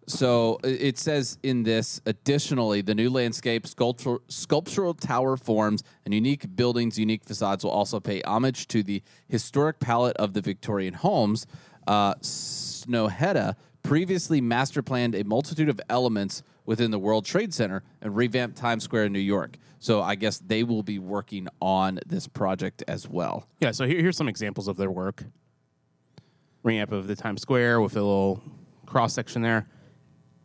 so 0.07 0.59
it 0.65 0.97
says 0.97 1.37
in 1.43 1.65
this, 1.65 2.01
additionally, 2.07 2.81
the 2.81 2.95
new 2.95 3.11
landscape, 3.11 3.67
sculptural, 3.67 4.21
sculptural 4.29 4.95
tower 4.95 5.37
forms, 5.37 5.83
and 6.07 6.15
unique 6.15 6.57
buildings, 6.57 6.99
unique 6.99 7.23
facades 7.27 7.63
will 7.65 7.71
also 7.71 8.01
pay 8.01 8.23
homage 8.23 8.67
to 8.69 8.83
the 8.83 9.03
historic 9.29 9.79
palette 9.79 10.17
of 10.17 10.33
the 10.33 10.41
Victorian 10.41 10.95
homes. 10.95 11.47
Uh, 11.87 12.15
Snøhetta 12.23 13.57
previously 13.83 14.41
master 14.41 14.83
planned 14.83 15.15
a 15.15 15.23
multitude 15.23 15.69
of 15.69 15.79
elements 15.91 16.43
within 16.65 16.91
the 16.91 16.99
World 16.99 17.27
Trade 17.27 17.53
Center 17.53 17.83
and 18.01 18.17
revamped 18.17 18.57
Times 18.57 18.85
Square 18.85 19.05
in 19.05 19.13
New 19.13 19.19
York. 19.19 19.59
So 19.81 20.03
I 20.03 20.15
guess 20.17 20.39
they 20.39 20.65
will 20.65 20.83
be 20.83 20.99
working 20.99 21.49
on 21.61 22.01
this 22.07 22.27
project 22.27 22.83
as 22.89 23.09
well. 23.09 23.47
Yeah, 23.61 23.71
so 23.71 23.87
here, 23.87 24.01
here's 24.01 24.17
some 24.17 24.29
examples 24.29 24.67
of 24.69 24.77
their 24.77 24.91
work. 24.91 25.25
Revamp 26.65 26.93
of 26.93 27.07
the 27.07 27.15
Times 27.17 27.41
Square 27.43 27.81
with 27.81 27.93
a 27.97 28.01
little 28.01 28.43
cross 28.87 29.13
section 29.15 29.43
there. 29.43 29.69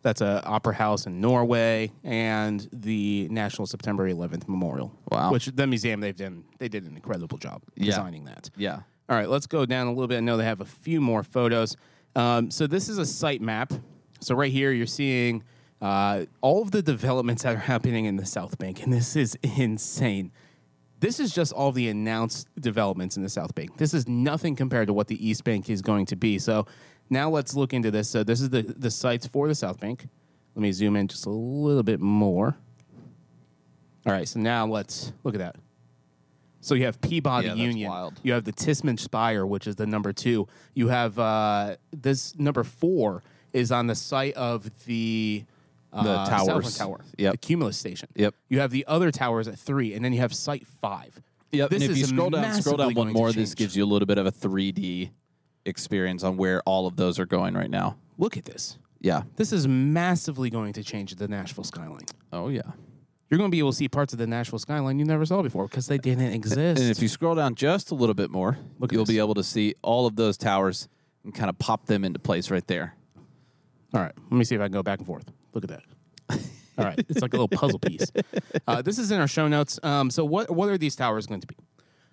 That's 0.03 0.21
a 0.21 0.43
opera 0.45 0.75
house 0.75 1.05
in 1.05 1.21
Norway 1.21 1.91
and 2.03 2.67
the 2.73 3.27
National 3.31 3.65
September 3.65 4.07
11th 4.09 4.47
Memorial. 4.47 4.93
Wow. 5.09 5.31
Which 5.31 5.45
the 5.47 5.65
museum 5.65 6.01
they've 6.01 6.15
done 6.15 6.43
they 6.59 6.67
did 6.67 6.83
an 6.85 6.95
incredible 6.95 7.37
job 7.37 7.63
Yeah. 7.75 7.85
designing 7.85 8.25
that. 8.25 8.49
Yeah. 8.57 8.81
All 9.09 9.15
right, 9.17 9.29
let's 9.29 9.47
go 9.47 9.65
down 9.65 9.87
a 9.87 9.91
little 9.91 10.07
bit. 10.07 10.17
I 10.17 10.21
know 10.21 10.37
they 10.37 10.43
have 10.45 10.61
a 10.61 10.65
few 10.65 11.01
more 11.01 11.23
photos. 11.23 11.75
Um, 12.15 12.51
so 12.51 12.67
this 12.67 12.89
is 12.89 12.97
a 12.97 13.05
site 13.05 13.41
map. 13.41 13.73
So 14.19 14.35
right 14.35 14.51
here, 14.51 14.71
you're 14.71 14.85
seeing 14.85 15.43
uh, 15.83 16.25
all 16.39 16.61
of 16.61 16.71
the 16.71 16.81
developments 16.81 17.43
that 17.43 17.55
are 17.55 17.59
happening 17.59 18.05
in 18.05 18.15
the 18.15 18.25
South 18.25 18.57
Bank, 18.57 18.83
and 18.83 18.93
this 18.93 19.17
is 19.17 19.35
insane. 19.43 20.31
This 21.01 21.19
is 21.19 21.33
just 21.35 21.51
all 21.51 21.73
the 21.73 21.89
announced 21.89 22.47
developments 22.57 23.17
in 23.17 23.23
the 23.23 23.27
South 23.29 23.53
Bank. 23.53 23.75
This 23.75 23.93
is 23.93 24.07
nothing 24.07 24.55
compared 24.55 24.87
to 24.87 24.93
what 24.93 25.07
the 25.07 25.27
East 25.27 25.43
Bank 25.43 25.69
is 25.69 25.81
going 25.81 26.05
to 26.05 26.15
be. 26.15 26.39
So 26.39 26.65
now 27.09 27.29
let's 27.29 27.53
look 27.53 27.73
into 27.73 27.91
this. 27.91 28.09
So 28.09 28.23
this 28.23 28.39
is 28.39 28.49
the 28.49 28.61
the 28.61 28.89
sites 28.89 29.27
for 29.27 29.49
the 29.49 29.55
South 29.55 29.81
Bank. 29.81 30.07
Let 30.55 30.61
me 30.61 30.71
zoom 30.71 30.95
in 30.95 31.09
just 31.09 31.25
a 31.25 31.29
little 31.29 31.83
bit 31.83 31.99
more. 31.99 32.55
All 34.05 34.13
right, 34.13 34.27
so 34.27 34.39
now 34.39 34.65
let's 34.65 35.11
look 35.25 35.35
at 35.35 35.39
that. 35.39 35.57
So 36.61 36.75
you 36.75 36.85
have 36.85 37.01
Peabody 37.01 37.47
Yeah, 37.47 37.55
Union. 37.55 37.89
wild. 37.89 38.19
You 38.23 38.31
have 38.31 38.45
the 38.45 38.53
Tishman 38.53 38.97
Speyer, 38.97 39.45
which 39.45 39.67
is 39.67 39.75
the 39.75 39.85
number 39.85 40.13
two. 40.13 40.47
You 40.75 40.87
have 40.87 41.19
uh, 41.19 41.75
this 41.91 42.37
number 42.37 42.63
four 42.63 43.21
is 43.51 43.69
on 43.69 43.87
the 43.87 43.95
site 43.95 44.33
of 44.35 44.69
the 44.85 45.43
uh, 45.93 46.25
towers. 46.29 46.77
Tower, 46.77 47.01
Yep. 47.17 47.31
the 47.33 47.37
Cumulus 47.37 47.77
Station. 47.77 48.09
Yep. 48.15 48.35
You 48.49 48.59
have 48.59 48.71
the 48.71 48.85
other 48.87 49.11
towers 49.11 49.47
at 49.47 49.57
three, 49.59 49.93
and 49.93 50.03
then 50.03 50.13
you 50.13 50.19
have 50.19 50.33
Site 50.33 50.65
Five. 50.67 51.21
Yep. 51.51 51.69
This 51.69 51.83
and 51.83 51.91
if 51.91 51.97
is 51.97 51.99
you 51.99 52.05
scroll 52.07 52.29
down, 52.31 52.43
scroll 52.61 52.77
massively 52.77 52.77
down 52.77 52.85
one 52.87 52.93
going 52.95 53.07
to 53.09 53.13
more. 53.13 53.27
This 53.31 53.49
change. 53.49 53.55
gives 53.55 53.75
you 53.77 53.83
a 53.83 53.85
little 53.85 54.05
bit 54.07 54.17
of 54.17 54.25
a 54.25 54.31
3D 54.31 55.11
experience 55.65 56.23
on 56.23 56.35
where 56.37 56.61
all 56.65 56.87
of 56.87 56.95
those 56.95 57.19
are 57.19 57.25
going 57.25 57.53
right 57.53 57.69
now. 57.69 57.95
Look 58.17 58.37
at 58.37 58.45
this. 58.45 58.77
Yeah. 58.99 59.23
This 59.35 59.51
is 59.53 59.67
massively 59.67 60.49
going 60.49 60.73
to 60.73 60.83
change 60.83 61.15
the 61.15 61.27
Nashville 61.27 61.63
skyline. 61.63 62.05
Oh 62.31 62.49
yeah. 62.49 62.61
You're 63.29 63.37
going 63.37 63.49
to 63.49 63.55
be 63.55 63.59
able 63.59 63.71
to 63.71 63.77
see 63.77 63.87
parts 63.89 64.13
of 64.13 64.19
the 64.19 64.27
Nashville 64.27 64.59
skyline 64.59 64.99
you 64.99 65.05
never 65.05 65.25
saw 65.25 65.41
before 65.41 65.67
because 65.67 65.87
they 65.87 65.97
didn't 65.97 66.33
exist. 66.33 66.57
And 66.81 66.91
if 66.91 67.01
you 67.01 67.07
scroll 67.07 67.33
down 67.35 67.55
just 67.55 67.89
a 67.91 67.95
little 67.95 68.13
bit 68.13 68.29
more, 68.29 68.57
Look 68.79 68.91
at 68.91 68.93
you'll 68.93 69.05
this. 69.05 69.13
be 69.15 69.19
able 69.19 69.33
to 69.35 69.43
see 69.43 69.73
all 69.81 70.05
of 70.05 70.15
those 70.15 70.37
towers 70.37 70.87
and 71.23 71.33
kind 71.33 71.49
of 71.49 71.57
pop 71.57 71.85
them 71.87 72.03
into 72.05 72.19
place 72.19 72.51
right 72.51 72.65
there. 72.67 72.95
All 73.93 74.01
right, 74.01 74.11
let 74.29 74.31
me 74.37 74.43
see 74.43 74.55
if 74.55 74.61
I 74.61 74.65
can 74.65 74.73
go 74.73 74.83
back 74.83 74.99
and 74.99 75.07
forth. 75.07 75.31
Look 75.53 75.63
at 75.63 75.69
that. 75.69 75.83
All 76.77 76.85
right, 76.85 76.99
it's 77.07 77.21
like 77.21 77.33
a 77.33 77.37
little 77.37 77.47
puzzle 77.47 77.79
piece. 77.79 78.11
Uh, 78.65 78.81
this 78.81 78.97
is 78.97 79.11
in 79.11 79.19
our 79.19 79.27
show 79.27 79.47
notes. 79.47 79.77
Um, 79.83 80.09
so, 80.09 80.23
what 80.23 80.49
what 80.49 80.69
are 80.69 80.77
these 80.77 80.95
towers 80.95 81.27
going 81.27 81.41
to 81.41 81.47
be? 81.47 81.57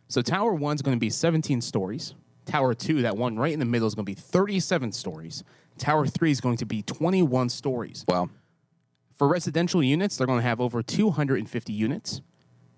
So, 0.09 0.21
Tower 0.21 0.53
One's 0.53 0.83
going 0.83 0.97
to 0.97 1.01
be 1.01 1.11
17 1.11 1.61
stories. 1.61 2.15
Tower 2.45 2.75
Two, 2.75 3.03
that 3.03 3.17
one 3.17 3.37
right 3.37 3.53
in 3.53 3.61
the 3.61 3.65
middle, 3.65 3.87
is 3.87 3.95
going 3.95 4.05
to 4.05 4.11
be 4.11 4.21
37 4.21 4.91
stories. 4.91 5.45
Tower 5.79 6.07
Three 6.07 6.33
is 6.33 6.41
going 6.41 6.57
to 6.57 6.67
be 6.67 6.83
21 6.83 7.51
stories. 7.51 8.05
Wow. 8.09 8.31
For 9.17 9.29
residential 9.29 9.83
units, 9.83 10.17
they're 10.17 10.27
going 10.27 10.41
to 10.41 10.47
have 10.47 10.61
over 10.61 10.83
250 10.83 11.73
units. 11.73 12.21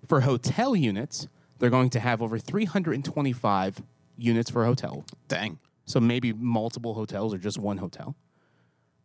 For 0.07 0.21
hotel 0.21 0.75
units, 0.75 1.27
they're 1.57 1.69
going 1.69 1.89
to 1.91 1.99
have 1.99 2.21
over 2.21 2.37
325 2.37 3.81
units 4.17 4.51
for 4.51 4.63
a 4.63 4.65
hotel. 4.67 5.05
Dang. 5.27 5.57
So 5.85 5.99
maybe 5.99 6.33
multiple 6.33 6.93
hotels 6.93 7.33
or 7.33 7.37
just 7.37 7.57
one 7.57 7.77
hotel. 7.77 8.15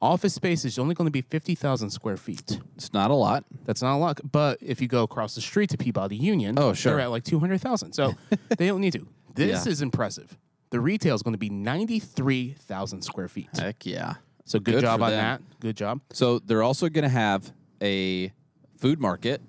Office 0.00 0.34
space 0.34 0.64
is 0.64 0.78
only 0.78 0.94
going 0.94 1.06
to 1.06 1.10
be 1.12 1.22
50,000 1.22 1.90
square 1.90 2.16
feet. 2.16 2.60
It's 2.76 2.92
not 2.92 3.10
a 3.10 3.14
lot. 3.14 3.44
That's 3.64 3.82
not 3.82 3.96
a 3.96 3.98
lot. 3.98 4.20
But 4.30 4.58
if 4.62 4.80
you 4.80 4.86
go 4.86 5.02
across 5.02 5.34
the 5.34 5.40
street 5.40 5.70
to 5.70 5.76
Peabody 5.76 6.14
Union, 6.16 6.56
Oh, 6.58 6.72
sure. 6.72 6.92
they're 6.92 7.00
at 7.00 7.10
like 7.10 7.24
200,000. 7.24 7.92
So 7.92 8.14
they 8.56 8.68
don't 8.68 8.80
need 8.80 8.92
to. 8.92 9.08
This 9.34 9.66
Yeah. 9.66 9.72
is 9.72 9.82
impressive. 9.82 10.36
The 10.70 10.78
retail 10.80 11.14
is 11.16 11.22
going 11.22 11.32
to 11.34 11.38
be 11.38 11.50
93,000 11.50 13.02
square 13.02 13.28
feet. 13.28 13.48
Heck 13.58 13.84
yeah. 13.86 14.14
So 14.44 14.58
good, 14.60 14.74
Good 14.76 14.80
job 14.82 15.00
for 15.00 15.06
on 15.06 15.10
them. 15.10 15.18
that. 15.20 15.60
Good 15.60 15.76
job. 15.76 16.00
So 16.12 16.38
they're 16.38 16.62
also 16.62 16.88
going 16.88 17.02
to 17.02 17.08
have 17.08 17.52
a 17.82 18.32
food 18.76 19.00
market, 19.00 19.40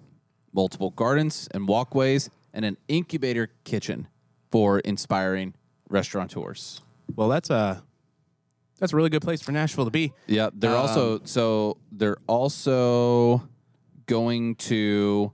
multiple 0.54 0.90
gardens 0.90 1.48
and 1.52 1.68
walkways, 1.68 2.30
and 2.54 2.66
an 2.66 2.78
incubator 2.88 3.50
kitchen 3.66 4.08
for 4.52 4.80
inspiring 4.80 5.54
restaurateurs. 5.90 6.82
Well, 7.16 7.30
that's 7.30 7.50
a 7.50 7.84
that's 8.80 8.94
a 8.94 8.96
really 8.96 9.10
good 9.10 9.22
place 9.22 9.42
for 9.42 9.52
Nashville 9.52 9.86
to 9.86 9.92
be. 9.92 10.14
Yeah, 10.28 10.50
they're 10.54 10.76
also 10.76 11.22
so 11.24 11.78
they're 11.92 12.18
also 12.28 13.48
going 14.06 14.56
to 14.56 15.32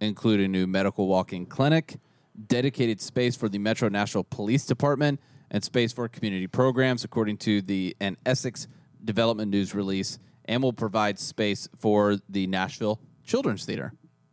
include 0.00 0.40
a 0.40 0.48
new 0.48 0.66
medical 0.66 1.06
walk-in 1.08 1.46
clinic, 1.46 1.98
dedicated 2.46 3.00
space 3.00 3.36
for 3.36 3.48
the 3.48 3.58
Metro 3.58 3.88
Nashville 3.88 4.24
Police 4.24 4.66
Department, 4.66 5.20
and 5.50 5.64
space 5.64 5.92
for 5.92 6.08
community 6.08 6.46
programs, 6.46 7.04
according 7.04 7.38
to 7.38 7.62
the 7.62 7.96
an 8.00 8.16
Essex 8.26 8.68
Development 9.04 9.50
News 9.50 9.74
release, 9.74 10.18
and 10.44 10.62
will 10.62 10.72
provide 10.72 11.18
space 11.18 11.68
for 11.78 12.18
the 12.28 12.46
Nashville 12.46 13.00
Children's 13.24 13.64
Theater. 13.64 13.92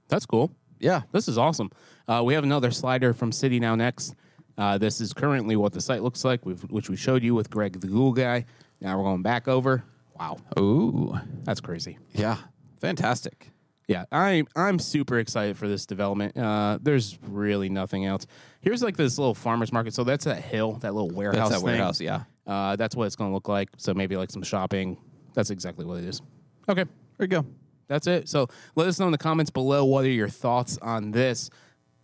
That's 0.10 0.26
cool. 0.26 0.52
Yeah, 0.80 1.02
This 1.12 1.28
is 1.28 1.38
awesome. 1.38 1.70
Uh, 2.08 2.24
we 2.26 2.34
have 2.34 2.44
another 2.44 2.72
slider 2.72 3.14
from 3.14 3.32
City 3.32 3.60
Now 3.60 3.76
Next. 3.76 4.16
Uh, 4.62 4.78
this 4.78 5.02
is 5.02 5.12
currently 5.12 5.56
what 5.56 5.74
the 5.74 5.82
site 5.82 6.04
looks 6.04 6.24
like, 6.24 6.46
we've, 6.46 6.62
which 6.70 6.88
we 6.90 6.96
showed 6.96 7.24
you 7.24 7.34
with 7.34 7.50
Greg 7.50 7.80
the 7.80 7.88
Google 7.88 8.12
guy. 8.14 8.46
Now 8.80 8.96
we're 8.98 9.06
going 9.06 9.24
back 9.24 9.48
over. 9.48 9.84
Wow, 10.20 10.38
ooh, 10.60 11.18
that's 11.44 11.60
crazy. 11.62 11.98
yeah, 12.14 12.38
fantastic. 12.80 13.50
Yeah, 13.88 14.06
I'm 14.12 14.48
I'm 14.56 14.78
super 14.80 15.18
excited 15.20 15.58
for 15.58 15.68
this 15.68 15.86
development. 15.86 16.38
Uh, 16.38 16.78
there's 16.82 17.18
really 17.28 17.70
nothing 17.70 18.06
else. 18.06 18.28
Here's 18.62 18.82
like 18.84 18.96
this 18.96 19.18
little 19.18 19.34
farmers 19.36 19.74
market. 19.74 19.94
So 19.94 20.04
that's 20.04 20.26
that 20.26 20.42
hill, 20.44 20.74
that 20.82 20.94
little 20.94 21.10
warehouse. 21.10 21.50
That's 21.50 21.62
that 21.62 21.68
thing. 21.68 21.78
warehouse. 21.78 22.00
Yeah, 22.00 22.24
Uh, 22.46 22.76
that's 22.76 22.96
what 22.96 23.06
it's 23.08 23.16
going 23.16 23.32
to 23.32 23.34
look 23.34 23.50
like. 23.50 23.70
So 23.78 23.94
maybe 23.94 24.16
like 24.16 24.30
some 24.32 24.44
shopping. 24.44 24.98
That's 25.34 25.50
exactly 25.50 25.86
what 25.86 25.98
it 25.98 26.06
is. 26.06 26.22
Okay, 26.70 26.84
there 27.18 27.26
you 27.26 27.28
go. 27.28 27.46
that's 27.88 28.08
it. 28.08 28.30
So 28.30 28.48
let 28.76 28.88
us 28.88 29.00
know 29.00 29.08
in 29.08 29.12
the 29.12 29.18
comments 29.18 29.50
below 29.52 29.84
what 29.86 30.06
are 30.06 30.10
your 30.10 30.30
thoughts 30.30 30.78
on 30.82 31.12
this. 31.12 31.50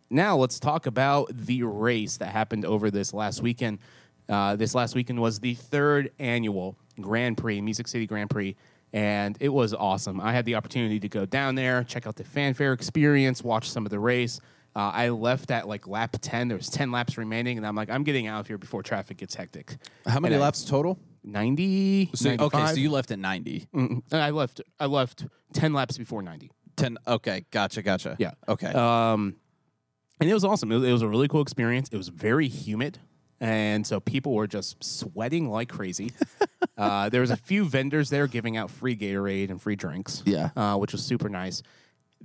Now 0.10 0.38
let's 0.38 0.60
talk 0.60 0.86
about 0.86 1.30
the 1.32 1.64
race 1.64 2.18
that 2.18 2.30
happened 2.30 2.66
over 2.66 2.90
this 2.92 3.14
last 3.14 3.42
weekend. 3.42 3.80
Uh, 4.30 4.56
this 4.56 4.74
last 4.76 4.96
weekend 4.96 5.20
was 5.20 5.40
the 5.40 5.54
third 5.54 6.12
annual 6.20 6.78
Grand 7.00 7.38
Prix, 7.38 7.62
Music 7.62 7.88
City 7.88 8.06
Grand 8.06 8.30
Prix, 8.30 8.56
and 8.94 9.38
it 9.40 9.50
was 9.50 9.74
awesome. 9.74 10.20
I 10.22 10.32
had 10.34 10.46
the 10.46 10.56
opportunity 10.56 11.00
to 11.00 11.10
go 11.10 11.26
down 11.26 11.56
there, 11.56 11.84
check 11.84 12.08
out 12.08 12.16
the 12.16 12.24
fanfare 12.24 12.74
experience, 12.74 13.44
watch 13.44 13.70
some 13.70 13.86
of 13.86 13.90
the 13.90 14.00
race. 14.00 14.40
Uh, 14.76 14.92
I 14.94 15.10
left 15.10 15.50
at 15.52 15.68
like 15.68 15.88
lap 15.88 16.16
10. 16.22 16.50
There 16.50 16.58
was 16.58 16.70
10 16.70 16.92
laps 16.92 17.18
remaining, 17.18 17.58
and 17.58 17.66
I'm 17.66 17.76
like, 17.76 17.90
I'm 17.90 18.04
getting 18.04 18.28
out 18.28 18.42
of 18.42 18.48
here 18.48 18.58
before 18.58 18.84
traffic 18.84 19.18
gets 19.18 19.34
hectic. 19.36 19.76
How 20.06 20.20
many 20.20 20.36
And 20.36 20.44
I- 20.44 20.46
laps 20.46 20.64
total? 20.66 21.00
90, 21.24 22.12
So, 22.16 22.36
okay, 22.40 22.68
so 22.68 22.74
you 22.76 22.90
left 22.90 23.12
at 23.12 23.20
ninety. 23.20 23.68
Mm-mm. 23.76 24.02
I 24.14 24.30
left. 24.30 24.62
I 24.80 24.86
left 24.86 25.26
10 25.54 25.74
laps 25.74 25.98
before 25.98 26.22
90. 26.22 26.52
10 26.78 26.98
okay 27.08 27.44
gotcha 27.52 27.82
gotcha 27.82 28.16
Yeah. 28.20 28.32
okay 28.48 28.68
Um, 28.72 29.36
and 30.20 30.30
it 30.30 30.34
was 30.34 30.44
awesome. 30.44 30.72
It 30.72 30.78
was, 30.78 30.88
it 30.90 30.92
was 30.92 31.02
a 31.02 31.08
really 31.08 31.28
cool 31.28 31.42
experience. 31.42 31.90
It 31.92 31.98
was 31.98 32.10
very 32.10 32.48
humid, 32.48 33.00
and 33.40 33.86
so 33.86 34.00
people 34.00 34.34
were 34.34 34.48
just 34.48 34.84
sweating 34.84 35.50
like 35.50 35.70
crazy. 35.70 36.12
uh, 36.78 37.10
there 37.10 37.22
was 37.22 37.32
a 37.32 37.38
few 37.38 37.66
vendors 37.66 38.10
there 38.10 38.28
giving 38.28 38.58
out 38.58 38.72
free 38.72 38.96
Gatorade 38.96 39.50
and 39.50 39.62
free 39.62 39.76
drinks. 39.76 40.24
Yeah. 40.26 40.50
uh, 40.56 40.78
which 40.78 40.92
was 40.92 41.04
super 41.04 41.30
nice. 41.30 41.64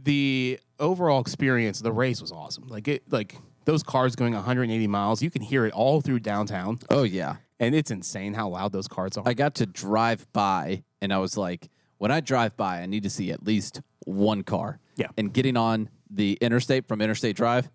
The 0.01 0.59
overall 0.79 1.21
experience, 1.21 1.81
the 1.81 1.93
race 1.93 2.21
was 2.21 2.33
awesome. 2.33 2.69
Like 2.69 2.89
it, 2.89 3.03
like 3.11 3.37
those 3.67 3.83
cars 3.83 4.17
going 4.17 4.35
180 4.35 4.87
miles, 4.87 5.23
you 5.23 5.31
can 5.31 5.43
hear 5.43 5.67
it 5.67 5.73
all 5.73 6.01
through 6.01 6.21
downtown, 6.21 6.79
oh 6.91 7.03
yeah 7.03 7.37
and 7.63 7.77
it's 7.77 7.93
insane 7.93 8.35
how 8.35 8.49
loud 8.49 8.73
those 8.73 8.89
cars 8.89 9.17
are. 9.17 9.23
I 9.25 9.35
got 9.35 9.55
to 9.55 9.67
drive 9.67 10.27
by 10.33 10.83
and 11.01 11.13
I 11.13 11.19
was 11.19 11.37
like, 11.37 11.71
when 11.99 12.11
I 12.11 12.19
drive 12.19 12.57
by, 12.57 12.81
I 12.81 12.87
need 12.87 13.05
to 13.05 13.11
see 13.11 13.31
at 13.31 13.47
least 13.47 13.81
one 14.01 14.43
car. 14.43 14.81
Yeah. 14.97 15.07
And 15.17 15.33
getting 15.33 15.57
on 15.57 15.89
the 16.11 16.37
interstate 16.41 16.89
from 16.89 17.01
Interstate 17.01 17.37
Drive, 17.37 17.71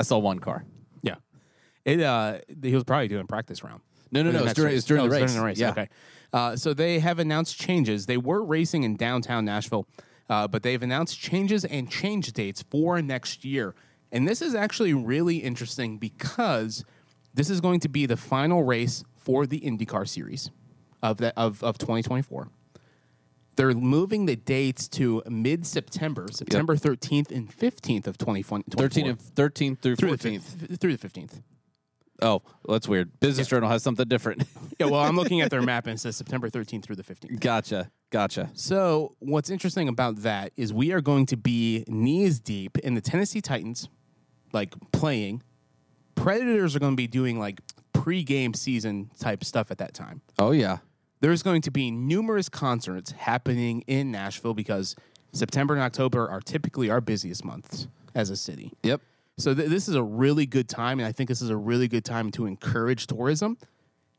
I 0.00 0.02
saw 0.02 0.18
one 0.18 0.38
car. 0.38 0.64
yeah, 1.02 1.16
it. 1.84 2.00
Uh, 2.00 2.38
he 2.62 2.74
was 2.74 2.84
probably 2.84 3.08
doing 3.08 3.26
practice 3.26 3.62
round. 3.62 3.82
No, 4.10 4.22
no, 4.22 4.30
no. 4.32 4.44
It's 4.44 4.54
during, 4.54 4.72
race. 4.72 4.78
it's 4.78 4.86
during 4.86 5.04
Oh, 5.04 5.08
the 5.08 5.14
it's 5.14 5.22
race. 5.22 5.30
During 5.30 5.40
the 5.42 5.46
race. 5.46 5.58
Yeah. 5.58 5.70
Okay. 5.70 5.88
Uh, 6.32 6.56
so 6.56 6.72
they 6.74 6.98
have 7.00 7.18
announced 7.18 7.60
changes. 7.60 8.06
They 8.06 8.16
were 8.16 8.42
racing 8.42 8.82
in 8.84 8.96
downtown 8.96 9.44
Nashville, 9.44 9.86
uh, 10.28 10.48
but 10.48 10.62
they've 10.62 10.82
announced 10.82 11.18
changes 11.20 11.64
and 11.64 11.90
change 11.90 12.32
dates 12.32 12.62
for 12.70 13.00
next 13.02 13.44
year. 13.44 13.74
And 14.10 14.26
this 14.26 14.40
is 14.42 14.54
actually 14.54 14.94
really 14.94 15.36
interesting 15.38 15.98
because 15.98 16.84
this 17.34 17.50
is 17.50 17.60
going 17.60 17.80
to 17.80 17.88
be 17.88 18.06
the 18.06 18.16
final 18.16 18.62
race 18.64 19.04
for 19.16 19.46
the 19.46 19.60
IndyCar 19.60 20.08
series 20.08 20.50
of 21.02 21.18
the, 21.18 21.32
of, 21.38 21.62
of 21.62 21.78
2024. 21.78 22.48
They're 23.60 23.74
moving 23.74 24.24
the 24.24 24.36
dates 24.36 24.88
to 24.88 25.22
mid 25.28 25.66
September, 25.66 26.28
September 26.32 26.76
13th 26.76 27.30
and 27.30 27.54
15th 27.54 28.06
of 28.06 28.16
2024. 28.16 28.88
13 28.88 29.06
and 29.06 29.20
13 29.20 29.76
through 29.76 29.96
through 29.96 30.16
14th. 30.16 30.66
the, 30.66 30.76
through 30.78 30.96
the 30.96 31.08
15th. 31.08 31.42
Oh, 32.22 32.40
well, 32.64 32.76
that's 32.76 32.88
weird. 32.88 33.20
Business 33.20 33.48
Journal 33.48 33.68
has 33.68 33.82
something 33.82 34.08
different. 34.08 34.44
Yeah, 34.78 34.86
well, 34.86 35.00
I'm 35.02 35.14
looking 35.14 35.42
at 35.42 35.50
their 35.50 35.60
map 35.72 35.86
and 35.88 35.96
it 35.96 36.00
says 36.00 36.16
September 36.16 36.48
13th 36.48 36.84
through 36.84 36.96
the 36.96 37.02
15th. 37.02 37.38
gotcha. 37.38 37.90
Gotcha. 38.08 38.48
So, 38.54 39.14
what's 39.18 39.50
interesting 39.50 39.88
about 39.88 40.22
that 40.22 40.52
is 40.56 40.72
we 40.72 40.92
are 40.92 41.02
going 41.02 41.26
to 41.26 41.36
be 41.36 41.84
knees 41.86 42.40
deep 42.40 42.78
in 42.78 42.94
the 42.94 43.02
Tennessee 43.02 43.42
Titans, 43.42 43.90
like 44.54 44.72
playing. 44.90 45.42
Predators 46.14 46.74
are 46.74 46.78
going 46.78 46.92
to 46.92 46.96
be 46.96 47.08
doing 47.08 47.38
like 47.38 47.60
pre-game 47.92 48.54
season 48.54 49.10
type 49.18 49.44
stuff 49.44 49.70
at 49.70 49.76
that 49.76 49.92
time. 49.92 50.22
Oh, 50.38 50.52
yeah. 50.52 50.78
There's 51.20 51.42
going 51.42 51.62
to 51.62 51.70
be 51.70 51.90
numerous 51.90 52.48
concerts 52.48 53.12
happening 53.12 53.82
in 53.86 54.10
Nashville 54.10 54.54
because 54.54 54.96
September 55.32 55.74
and 55.74 55.82
October 55.82 56.28
are 56.28 56.40
typically 56.40 56.90
our 56.90 57.00
busiest 57.00 57.44
months 57.44 57.88
as 58.14 58.30
a 58.30 58.36
city. 58.36 58.72
Yep. 58.82 59.02
So 59.38 59.54
th- 59.54 59.68
this 59.68 59.88
is 59.88 59.94
a 59.94 60.02
really 60.02 60.46
good 60.46 60.68
time, 60.68 60.98
and 60.98 61.06
I 61.06 61.12
think 61.12 61.28
this 61.28 61.40
is 61.42 61.50
a 61.50 61.56
really 61.56 61.88
good 61.88 62.04
time 62.04 62.30
to 62.32 62.46
encourage 62.46 63.06
tourism. 63.06 63.58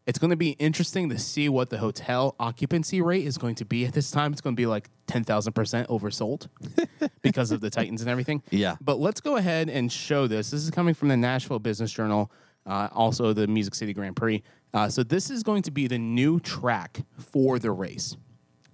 It's 0.08 0.18
going 0.18 0.32
to 0.32 0.36
be 0.36 0.52
interesting 0.52 1.10
to 1.10 1.20
see 1.20 1.48
what 1.48 1.70
the 1.70 1.78
hotel 1.78 2.36
occupancy 2.40 3.02
rate 3.02 3.26
is 3.26 3.38
going 3.38 3.56
to 3.56 3.66
be 3.66 3.86
at 3.86 3.94
this 3.94 4.10
time. 4.10 4.32
It's 4.32 4.42
going 4.42 4.56
to 4.56 4.60
be 4.60 4.66
like 4.66 4.90
ten 5.06 5.24
thousand 5.24 5.54
percent 5.54 5.88
oversold 5.90 6.48
because 7.22 7.52
of 7.52 7.62
the 7.62 7.70
Titans 7.70 8.02
and 8.02 8.10
everything. 8.10 8.42
Yeah. 8.50 8.78
But 8.82 9.00
let's 9.00 9.22
go 9.22 9.38
ahead 9.38 9.70
and 9.70 9.92
show 9.92 10.26
this. 10.26 10.50
This 10.50 10.64
is 10.64 10.72
coming 10.72 10.96
from 10.96 11.10
the 11.10 11.18
Nashville 11.18 11.60
Business 11.60 11.92
Journal, 11.92 12.32
uh, 12.66 12.88
also 12.94 13.34
the 13.34 13.48
Music 13.48 13.76
City 13.76 13.94
Grand 13.94 14.16
Prix. 14.16 14.44
Uh, 14.74 14.88
so 14.90 15.04
this 15.04 15.30
is 15.30 15.44
going 15.44 15.62
to 15.64 15.72
be 15.72 15.88
the 15.88 15.98
new 15.98 16.40
track 16.40 17.02
for 17.18 17.60
the 17.60 17.72
race 17.72 18.16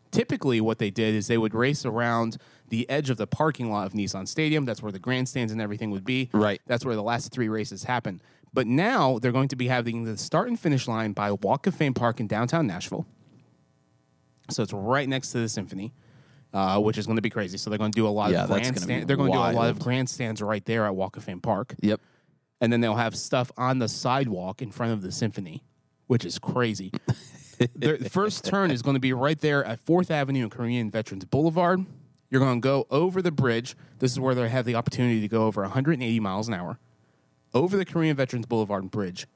typically 0.10 0.60
what 0.62 0.80
they 0.80 0.90
did 0.90 1.14
is 1.14 1.28
they 1.28 1.38
would 1.38 1.54
race 1.54 1.86
around 1.86 2.38
the 2.70 2.90
edge 2.90 3.10
of 3.10 3.18
the 3.18 3.28
parking 3.28 3.70
lot 3.70 3.86
of 3.86 3.94
Nissan 3.94 4.28
Stadium. 4.28 4.64
That's 4.66 4.82
where 4.82 4.92
the 4.92 4.98
grandstands 4.98 5.52
and 5.52 5.62
everything 5.62 5.92
would 5.92 6.06
be. 6.06 6.30
Right. 6.32 6.60
That's 6.66 6.86
where 6.86 6.96
the 6.96 7.04
last 7.04 7.32
three 7.32 7.50
races 7.50 7.84
happen. 7.84 8.22
But 8.54 8.66
now 8.68 9.20
they're 9.20 9.34
going 9.34 9.50
to 9.50 9.56
be 9.58 9.68
having 9.68 10.06
the 10.06 10.18
start 10.18 10.48
and 10.48 10.58
finish 10.60 10.88
line 10.88 11.12
by 11.12 11.34
Walk 11.34 11.68
of 11.68 11.76
Fame 11.76 11.94
Park 11.94 12.20
in 12.22 12.26
downtown 12.26 12.66
Nashville. 12.66 13.06
So 14.50 14.64
it's 14.64 14.74
right 14.74 15.08
next 15.08 15.34
to 15.34 15.40
the 15.40 15.50
Symphony. 15.50 15.94
uh, 16.54 16.80
which 16.80 16.98
is 16.98 17.06
going 17.06 17.18
to 17.18 17.22
be 17.22 17.30
crazy. 17.30 17.58
So 17.58 17.70
they're 17.70 17.78
going 17.78 17.92
to 17.92 17.96
do 17.96 18.08
a 18.08 18.10
lot 18.10 18.32
Yeah, 18.32 18.44
of 18.44 18.50
that's 18.50 18.62
grandstand. 18.70 19.08
They're 19.08 19.18
going 19.18 19.32
to 19.32 19.38
do 19.38 19.42
a 19.44 19.52
lot 19.52 19.70
of 19.70 19.78
grandstands 19.80 20.42
right 20.42 20.66
there 20.66 20.86
at 20.86 20.96
Walk 20.96 21.18
of 21.18 21.24
Fame 21.26 21.42
Park, 21.42 21.76
Yep. 21.82 22.00
And 22.62 22.72
then 22.72 22.82
they'll 22.82 22.96
have 22.96 23.16
stuff 23.16 23.52
on 23.58 23.80
the 23.80 23.88
sidewalk 23.88 24.62
in 24.62 24.72
front 24.72 24.94
of 24.94 25.02
the 25.02 25.12
symphony, 25.12 25.64
which 26.08 26.26
is 26.26 26.40
crazy. 26.40 26.92
the 27.76 27.98
the 27.98 28.10
first 28.10 28.44
turn 28.46 28.72
is 28.72 28.82
going 28.82 28.96
to 28.96 29.00
be 29.00 29.14
right 29.14 29.40
there 29.40 29.64
at 29.64 29.80
Fourth 29.80 30.12
Avenue 30.12 30.44
and 30.44 30.52
Korean 30.52 30.90
Veterans 30.92 31.26
Boulevard. 31.26 31.86
You're 32.30 32.42
going 32.42 32.62
to 32.62 32.66
go 32.66 32.88
over 32.92 33.22
the 33.22 33.32
bridge. 33.32 33.76
This 34.00 34.12
is 34.12 34.20
where 34.20 34.36
they 34.36 34.50
have 34.50 34.66
the 34.66 34.76
opportunity 34.76 35.22
to 35.22 35.28
go 35.28 35.46
over 35.46 35.62
180 35.62 36.20
miles 36.20 36.48
an 36.48 36.54
hour 36.54 36.80
over 37.54 37.78
the 37.78 37.86
Korean 37.86 38.16
Veterans 38.16 38.46
Boulevard 38.46 38.92
Bridge. 38.92 39.28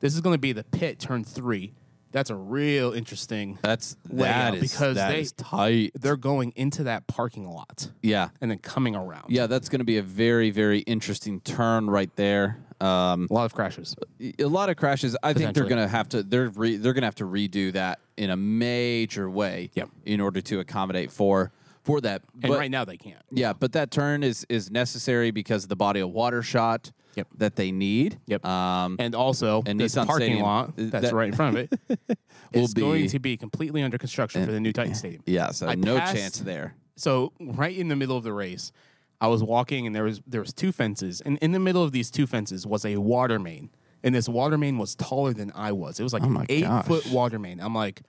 This 0.00 0.14
is 0.14 0.20
going 0.20 0.34
to 0.34 0.38
be 0.38 0.52
the 0.52 0.64
pit 0.64 0.98
turn 0.98 1.24
three. 1.24 1.72
That's 2.14 2.30
a 2.30 2.36
real 2.36 2.92
interesting. 2.92 3.58
That's 3.60 3.96
Layout, 4.08 4.52
that 4.52 4.62
is 4.62 4.70
because 4.70 4.94
that 4.94 5.08
they- 5.08 5.20
is 5.22 5.32
tight. 5.32 5.90
They're 6.00 6.16
going 6.16 6.52
into 6.54 6.84
that 6.84 7.08
parking 7.08 7.48
lot 7.50 7.90
Yeah. 8.02 8.28
and 8.40 8.48
then 8.52 8.58
coming 8.58 8.94
around. 8.94 9.24
Yeah, 9.30 9.48
that's 9.48 9.68
going 9.68 9.80
to 9.80 9.84
be 9.84 9.98
a 9.98 10.02
very, 10.02 10.50
very 10.50 10.78
interesting 10.80 11.40
turn 11.40 11.88
right 11.90 12.14
there. 12.14 12.58
Um, 12.80 13.26
a 13.28 13.34
lot 13.34 13.46
of 13.46 13.52
crashes. 13.54 13.96
a 14.38 14.44
lot 14.44 14.68
of 14.70 14.76
crashes. 14.76 15.16
I 15.24 15.32
think 15.32 15.54
they're 15.54 15.64
Potentially. 15.64 15.68
going 15.70 15.82
to 15.82 15.88
have 15.88 16.08
to 16.10 16.22
they're 16.22 16.50
re, 16.50 16.76
they're 16.76 16.92
going 16.92 17.02
to 17.02 17.06
have 17.08 17.14
to 17.16 17.24
redo 17.24 17.72
that 17.72 17.98
in 18.16 18.30
a 18.30 18.36
major 18.36 19.28
way 19.28 19.70
Yep. 19.74 19.88
in 20.06 20.20
order 20.20 20.40
to 20.42 20.60
accommodate 20.60 21.10
for 21.10 21.50
for 21.84 22.00
that. 22.00 22.22
And 22.42 22.50
But- 22.50 22.58
right 22.58 22.70
now 22.70 22.84
they 22.84 22.96
can't. 22.96 23.22
yeah, 23.30 23.52
but 23.52 23.72
that 23.72 23.90
turn 23.90 24.22
is 24.24 24.44
is 24.48 24.70
necessary 24.70 25.30
because 25.30 25.62
of 25.64 25.68
the 25.68 25.76
body 25.76 26.00
of 26.00 26.10
water 26.10 26.42
shot 26.42 26.90
Yep. 27.14 27.28
that 27.36 27.54
they 27.56 27.70
need. 27.70 28.18
Yep. 28.26 28.44
Um, 28.44 28.96
And 28.98 29.14
also, 29.14 29.62
And 29.66 29.78
this 29.78 29.94
Nissan 29.94 30.06
parking 30.06 30.26
Stadium, 30.26 30.42
lot 30.42 30.68
uh, 30.70 30.72
that's 30.76 31.06
that- 31.10 31.14
right 31.14 31.28
in 31.28 31.34
front 31.36 31.56
of 31.56 31.72
it 31.72 31.78
Will 32.52 32.64
is 32.64 32.74
going 32.74 33.02
be- 33.02 33.08
to 33.10 33.18
be 33.20 33.36
completely 33.36 33.82
under 33.82 33.98
construction 33.98 34.44
for 34.44 34.50
the 34.52 34.58
new 34.60 34.72
Titan 34.72 34.94
Stadium. 34.96 35.22
yeah, 35.26 35.50
so 35.52 35.68
I 35.68 35.76
no 35.76 35.96
passed- 35.98 36.16
chance 36.16 36.38
there. 36.40 36.74
So 36.96 37.32
right 37.40 37.76
in 37.76 37.88
the 37.88 37.96
middle 37.96 38.16
of 38.16 38.24
the 38.24 38.32
race, 38.32 38.72
I 39.20 39.28
was 39.28 39.42
walking 39.44 39.86
and 39.86 39.94
there 39.94 40.04
was 40.04 40.20
there 40.26 40.40
was 40.40 40.52
two 40.52 40.72
fences, 40.72 41.20
and 41.20 41.38
in 41.38 41.52
the 41.52 41.60
middle 41.60 41.82
of 41.84 41.92
these 41.92 42.10
two 42.10 42.26
fences 42.26 42.66
was 42.66 42.84
a 42.84 42.96
water 42.96 43.38
main, 43.38 43.70
and 44.02 44.14
this 44.14 44.28
water 44.28 44.58
main 44.58 44.76
was 44.78 44.94
taller 44.96 45.32
than 45.32 45.50
I 45.54 45.70
was. 45.72 45.98
It 46.00 46.02
was 46.02 46.12
like 46.12 46.22
Oh 46.24 46.26
an 46.26 46.46
eight 46.48 46.62
gosh. 46.62 46.86
foot 46.86 47.06
water 47.10 47.38
main. 47.38 47.60
I'm 47.60 47.74
like, 47.74 48.02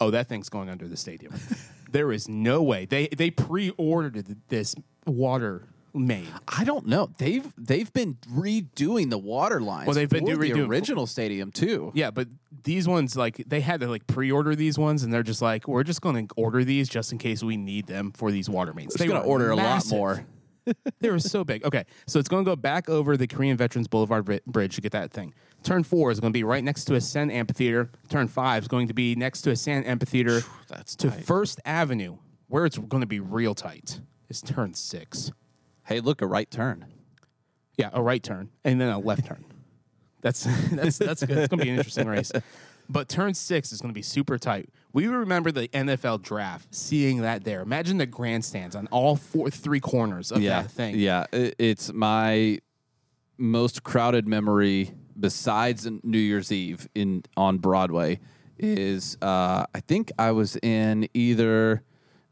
oh, 0.00 0.10
that 0.12 0.28
thing's 0.28 0.48
going 0.48 0.68
under 0.68 0.86
the 0.88 0.96
stadium. 0.96 1.32
there 1.96 2.12
is 2.12 2.28
no 2.28 2.62
way 2.62 2.84
they 2.84 3.08
they 3.08 3.30
pre 3.30 3.70
ordered 3.70 4.36
this 4.48 4.74
water 5.06 5.68
main. 5.94 6.28
I 6.46 6.64
don't 6.64 6.86
know. 6.86 7.10
They've 7.18 7.52
they've 7.56 7.90
been 7.92 8.18
redoing 8.30 9.10
the 9.10 9.18
water 9.18 9.60
lines. 9.60 9.86
Well, 9.86 9.94
they've 9.94 10.08
been 10.08 10.26
for 10.26 10.36
do- 10.36 10.54
the 10.54 10.64
original 10.64 11.06
stadium 11.06 11.50
too. 11.50 11.92
Yeah, 11.94 12.10
but 12.10 12.28
these 12.64 12.86
ones 12.86 13.16
like 13.16 13.42
they 13.46 13.60
had 13.60 13.80
to 13.80 13.88
like 13.88 14.06
pre-order 14.06 14.54
these 14.54 14.78
ones, 14.78 15.02
and 15.02 15.12
they're 15.12 15.22
just 15.22 15.42
like, 15.42 15.66
we're 15.66 15.84
just 15.84 16.02
going 16.02 16.28
to 16.28 16.34
order 16.36 16.64
these 16.64 16.88
just 16.88 17.12
in 17.12 17.18
case 17.18 17.42
we 17.42 17.56
need 17.56 17.86
them 17.86 18.12
for 18.12 18.30
these 18.30 18.48
water 18.48 18.74
mains. 18.74 18.94
They're 18.94 19.08
going 19.08 19.22
to 19.22 19.26
order 19.26 19.50
a 19.50 19.56
lot 19.56 19.88
more. 19.90 20.26
They 21.00 21.10
were 21.10 21.18
so 21.18 21.44
big. 21.44 21.64
Okay, 21.64 21.84
so 22.06 22.18
it's 22.18 22.28
going 22.28 22.44
to 22.44 22.50
go 22.50 22.56
back 22.56 22.88
over 22.88 23.16
the 23.16 23.26
Korean 23.26 23.56
Veterans 23.56 23.86
Boulevard 23.86 24.24
Bri- 24.24 24.40
Bridge 24.46 24.74
to 24.76 24.80
get 24.80 24.92
that 24.92 25.12
thing. 25.12 25.34
Turn 25.62 25.84
four 25.84 26.10
is 26.10 26.20
going 26.20 26.32
to 26.32 26.36
be 26.36 26.42
right 26.44 26.64
next 26.64 26.84
to 26.86 26.94
Ascend 26.94 27.30
Amphitheater. 27.30 27.90
Turn 28.08 28.28
five 28.28 28.64
is 28.64 28.68
going 28.68 28.88
to 28.88 28.94
be 28.94 29.14
next 29.14 29.42
to 29.42 29.50
Ascend 29.50 29.86
Amphitheater. 29.86 30.42
That's 30.68 30.96
to 30.96 31.10
tight. 31.10 31.24
First 31.24 31.60
Avenue, 31.64 32.16
where 32.48 32.64
it's 32.64 32.78
going 32.78 33.02
to 33.02 33.06
be 33.06 33.20
real 33.20 33.54
tight. 33.54 34.00
Is 34.28 34.42
turn 34.42 34.74
six. 34.74 35.30
Hey, 35.84 36.00
look, 36.00 36.20
a 36.20 36.26
right 36.26 36.50
turn. 36.50 36.86
Yeah, 37.76 37.90
a 37.92 38.02
right 38.02 38.22
turn 38.22 38.50
and 38.64 38.80
then 38.80 38.88
a 38.88 38.98
left 38.98 39.26
turn. 39.26 39.44
That's 40.20 40.44
that's 40.72 40.98
that's 40.98 41.24
good. 41.24 41.38
It's 41.38 41.48
gonna 41.48 41.62
be 41.62 41.70
an 41.70 41.76
interesting 41.78 42.08
race. 42.08 42.32
But 42.88 43.08
turn 43.08 43.34
six 43.34 43.72
is 43.72 43.80
gonna 43.80 43.92
be 43.92 44.02
super 44.02 44.38
tight. 44.38 44.68
We 44.96 45.08
remember 45.08 45.52
the 45.52 45.68
NFL 45.68 46.22
draft, 46.22 46.74
seeing 46.74 47.20
that 47.20 47.44
there. 47.44 47.60
Imagine 47.60 47.98
the 47.98 48.06
grandstands 48.06 48.74
on 48.74 48.86
all 48.86 49.14
four 49.14 49.50
three 49.50 49.78
corners 49.78 50.32
of 50.32 50.40
yeah, 50.40 50.62
that 50.62 50.70
thing. 50.70 50.98
Yeah, 50.98 51.26
it's 51.32 51.92
my 51.92 52.60
most 53.36 53.82
crowded 53.82 54.26
memory 54.26 54.94
besides 55.20 55.86
New 56.02 56.16
Year's 56.16 56.50
Eve 56.50 56.88
in 56.94 57.24
on 57.36 57.58
Broadway 57.58 58.20
is 58.56 59.18
uh, 59.20 59.66
I 59.74 59.80
think 59.80 60.12
I 60.18 60.30
was 60.30 60.56
in 60.62 61.10
either 61.12 61.82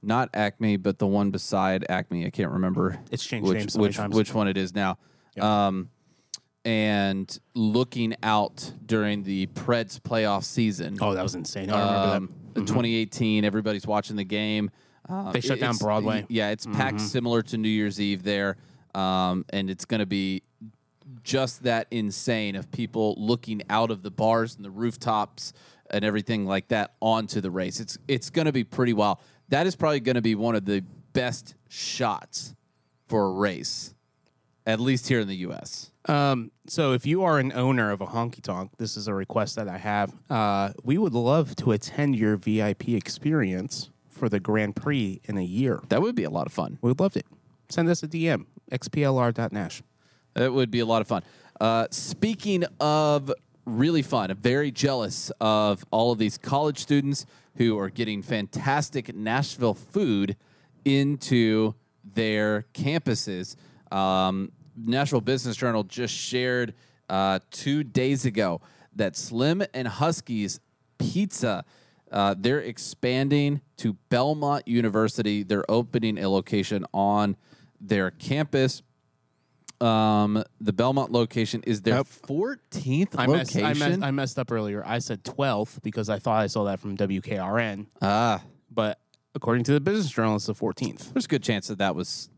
not 0.03 0.31
Acme 0.33 0.79
but 0.79 0.99
the 0.99 1.07
one 1.07 1.31
beside 1.31 1.85
Acme. 1.91 2.25
I 2.25 2.31
can't 2.31 2.51
remember. 2.51 2.99
It's 3.11 3.27
changed 3.27 3.47
which 3.47 3.59
names 3.59 3.73
so 3.75 3.79
many 3.79 3.89
which 3.89 3.97
times. 3.99 4.15
which 4.15 4.33
one 4.33 4.49
it 4.49 4.57
is 4.57 4.75
now. 4.75 4.97
Um, 5.39 5.91
and 6.65 7.39
looking 7.55 8.15
out 8.23 8.73
during 8.87 9.25
the 9.25 9.49
Preds 9.49 10.01
playoff 10.01 10.45
season. 10.45 10.97
Oh, 10.99 11.13
that 11.13 11.23
was 11.23 11.35
insane. 11.35 11.69
I 11.69 11.79
remember 11.79 12.17
Um, 12.17 12.44
in 12.57 12.67
2018, 12.67 13.45
everybody's 13.45 13.87
watching 13.87 14.17
the 14.17 14.25
game. 14.25 14.71
Um, 15.09 15.33
They 15.33 15.41
shut 15.41 15.61
down 15.61 15.77
Broadway. 15.77 16.27
Yeah, 16.29 16.51
it's 16.51 16.67
packed 16.67 17.01
similar 17.01 17.43
to 17.43 17.59
New 17.59 17.69
Year's 17.69 18.01
Eve 18.01 18.23
there, 18.23 18.57
um, 18.95 19.45
and 19.51 19.69
it's 19.69 19.85
going 19.85 20.01
to 20.01 20.07
be 20.07 20.43
just 21.23 21.63
that 21.65 21.87
insane 21.91 22.57
of 22.57 22.71
people 22.71 23.15
looking 23.19 23.63
out 23.69 23.91
of 23.91 24.03
the 24.03 24.11
bars 24.11 24.57
and 24.57 24.65
the 24.65 24.71
rooftops 24.71 25.53
and 25.91 26.05
everything 26.05 26.47
like 26.47 26.69
that 26.69 26.95
onto 27.01 27.41
the 27.43 27.51
race. 27.51 27.81
It's 27.81 27.99
it's 28.09 28.31
going 28.31 28.47
to 28.47 28.53
be 28.53 28.65
pretty 28.65 28.95
wild. 28.95 29.19
That 29.51 29.67
is 29.67 29.77
probably 29.77 30.01
going 30.01 30.15
to 30.17 30.23
be 30.23 30.35
one 30.35 30.55
of 30.55 30.65
the 30.65 30.83
best 31.13 31.55
shots 31.69 32.55
for 33.09 33.27
a 33.27 33.31
race, 33.33 33.95
at 34.67 34.81
least 34.81 35.09
here 35.09 35.21
in 35.21 35.29
the 35.29 35.37
U.S. 35.37 35.91
Um, 36.07 36.51
so 36.67 36.93
if 36.93 37.07
you 37.07 37.23
are 37.23 37.39
an 37.39 37.53
owner 37.53 37.91
of 37.91 38.01
a 38.01 38.07
honky 38.07 38.43
tonk, 38.43 38.73
this 38.79 38.97
is 38.97 39.09
a 39.09 39.15
request 39.15 39.57
that 39.57 39.69
I 39.69 39.79
have. 39.79 40.15
Uh, 40.29 40.73
we 40.83 40.99
would 40.99 41.15
love 41.15 41.57
to 41.57 41.73
attend 41.73 42.17
your 42.17 42.37
VIP 42.37 42.91
experience 42.91 43.91
for 44.11 44.29
the 44.29 44.41
Grand 44.41 44.77
Prix 44.77 45.21
in 45.25 45.37
a 45.37 45.45
year. 45.45 45.83
That 45.89 46.03
would 46.03 46.15
be 46.15 46.25
a 46.25 46.31
lot 46.31 46.47
of 46.47 46.53
fun. 46.53 46.79
We'd 46.81 47.01
love 47.01 47.17
it. 47.17 47.27
Send 47.69 47.89
us 47.89 48.03
a 48.03 48.09
DM, 48.09 48.47
xplr.nash. 48.71 49.83
It 50.37 50.53
would 50.53 50.71
be 50.71 50.81
a 50.81 50.87
lot 50.87 51.01
of 51.01 51.09
fun. 51.09 51.23
Uh, 51.61 51.87
speaking 51.91 52.65
of 52.81 53.33
really 53.65 54.03
fun, 54.03 54.31
I'm 54.31 54.37
very 54.37 54.71
jealous 54.71 55.31
of 55.41 55.85
all 55.91 56.13
of 56.13 56.19
these 56.19 56.39
college 56.39 56.79
students 56.79 57.27
who 57.57 57.79
are 57.79 57.89
getting 57.89 58.23
fantastic 58.23 59.15
Nashville 59.15 59.75
food 59.75 60.37
into 60.85 61.75
their 62.05 62.67
campuses. 62.75 63.57
Um, 63.95 64.51
Nashville 64.77 65.21
Business 65.21 65.57
Journal 65.57 65.85
just 65.85 66.15
shared 66.15 66.75
uh, 67.09 67.39
two 67.51 67.85
days 67.85 68.25
ago 68.27 68.61
that 68.97 69.17
Slim 69.17 69.63
and 69.73 69.87
Husky's 69.89 70.61
Pizza. 70.99 71.65
Uh, 72.11 72.35
they're 72.39 72.61
expanding 72.61 73.61
to 73.79 73.95
Belmont 74.09 74.67
University. 74.69 75.43
They're 75.43 75.69
opening 75.71 76.19
a 76.19 76.29
location 76.29 76.85
on 76.93 77.37
their 77.81 78.11
campus. 78.11 78.83
Um, 79.81 80.43
the 80.61 80.73
Belmont 80.73 81.11
location 81.13 81.63
is 81.67 81.83
their 81.83 81.97
Yep. 81.97 82.07
14th 82.07 83.09
I 83.19 83.27
messed, 83.27 83.55
location. 83.55 83.65
I, 83.83 83.89
messed, 83.89 84.03
I 84.03 84.11
messed 84.13 84.39
up 84.39 84.53
earlier. 84.53 84.83
I 84.87 84.99
said 85.01 85.25
12th 85.25 85.83
because 85.83 86.09
I 86.09 86.19
thought 86.19 86.41
I 86.41 86.47
saw 86.47 86.65
that 86.65 86.79
from 86.81 86.97
WKRN, 86.97 87.87
ah, 88.01 88.43
but 88.71 89.01
according 89.35 89.65
to 89.65 89.73
the 89.73 89.81
Business 89.81 90.11
Journal, 90.11 90.37
it's 90.37 90.47
the 90.47 90.55
14th. 90.55 91.13
there's 91.13 91.25
a 91.25 91.29
good 91.29 91.43
chance 91.43 91.67
that 91.67 91.79
that 91.79 91.95
was 91.97 92.31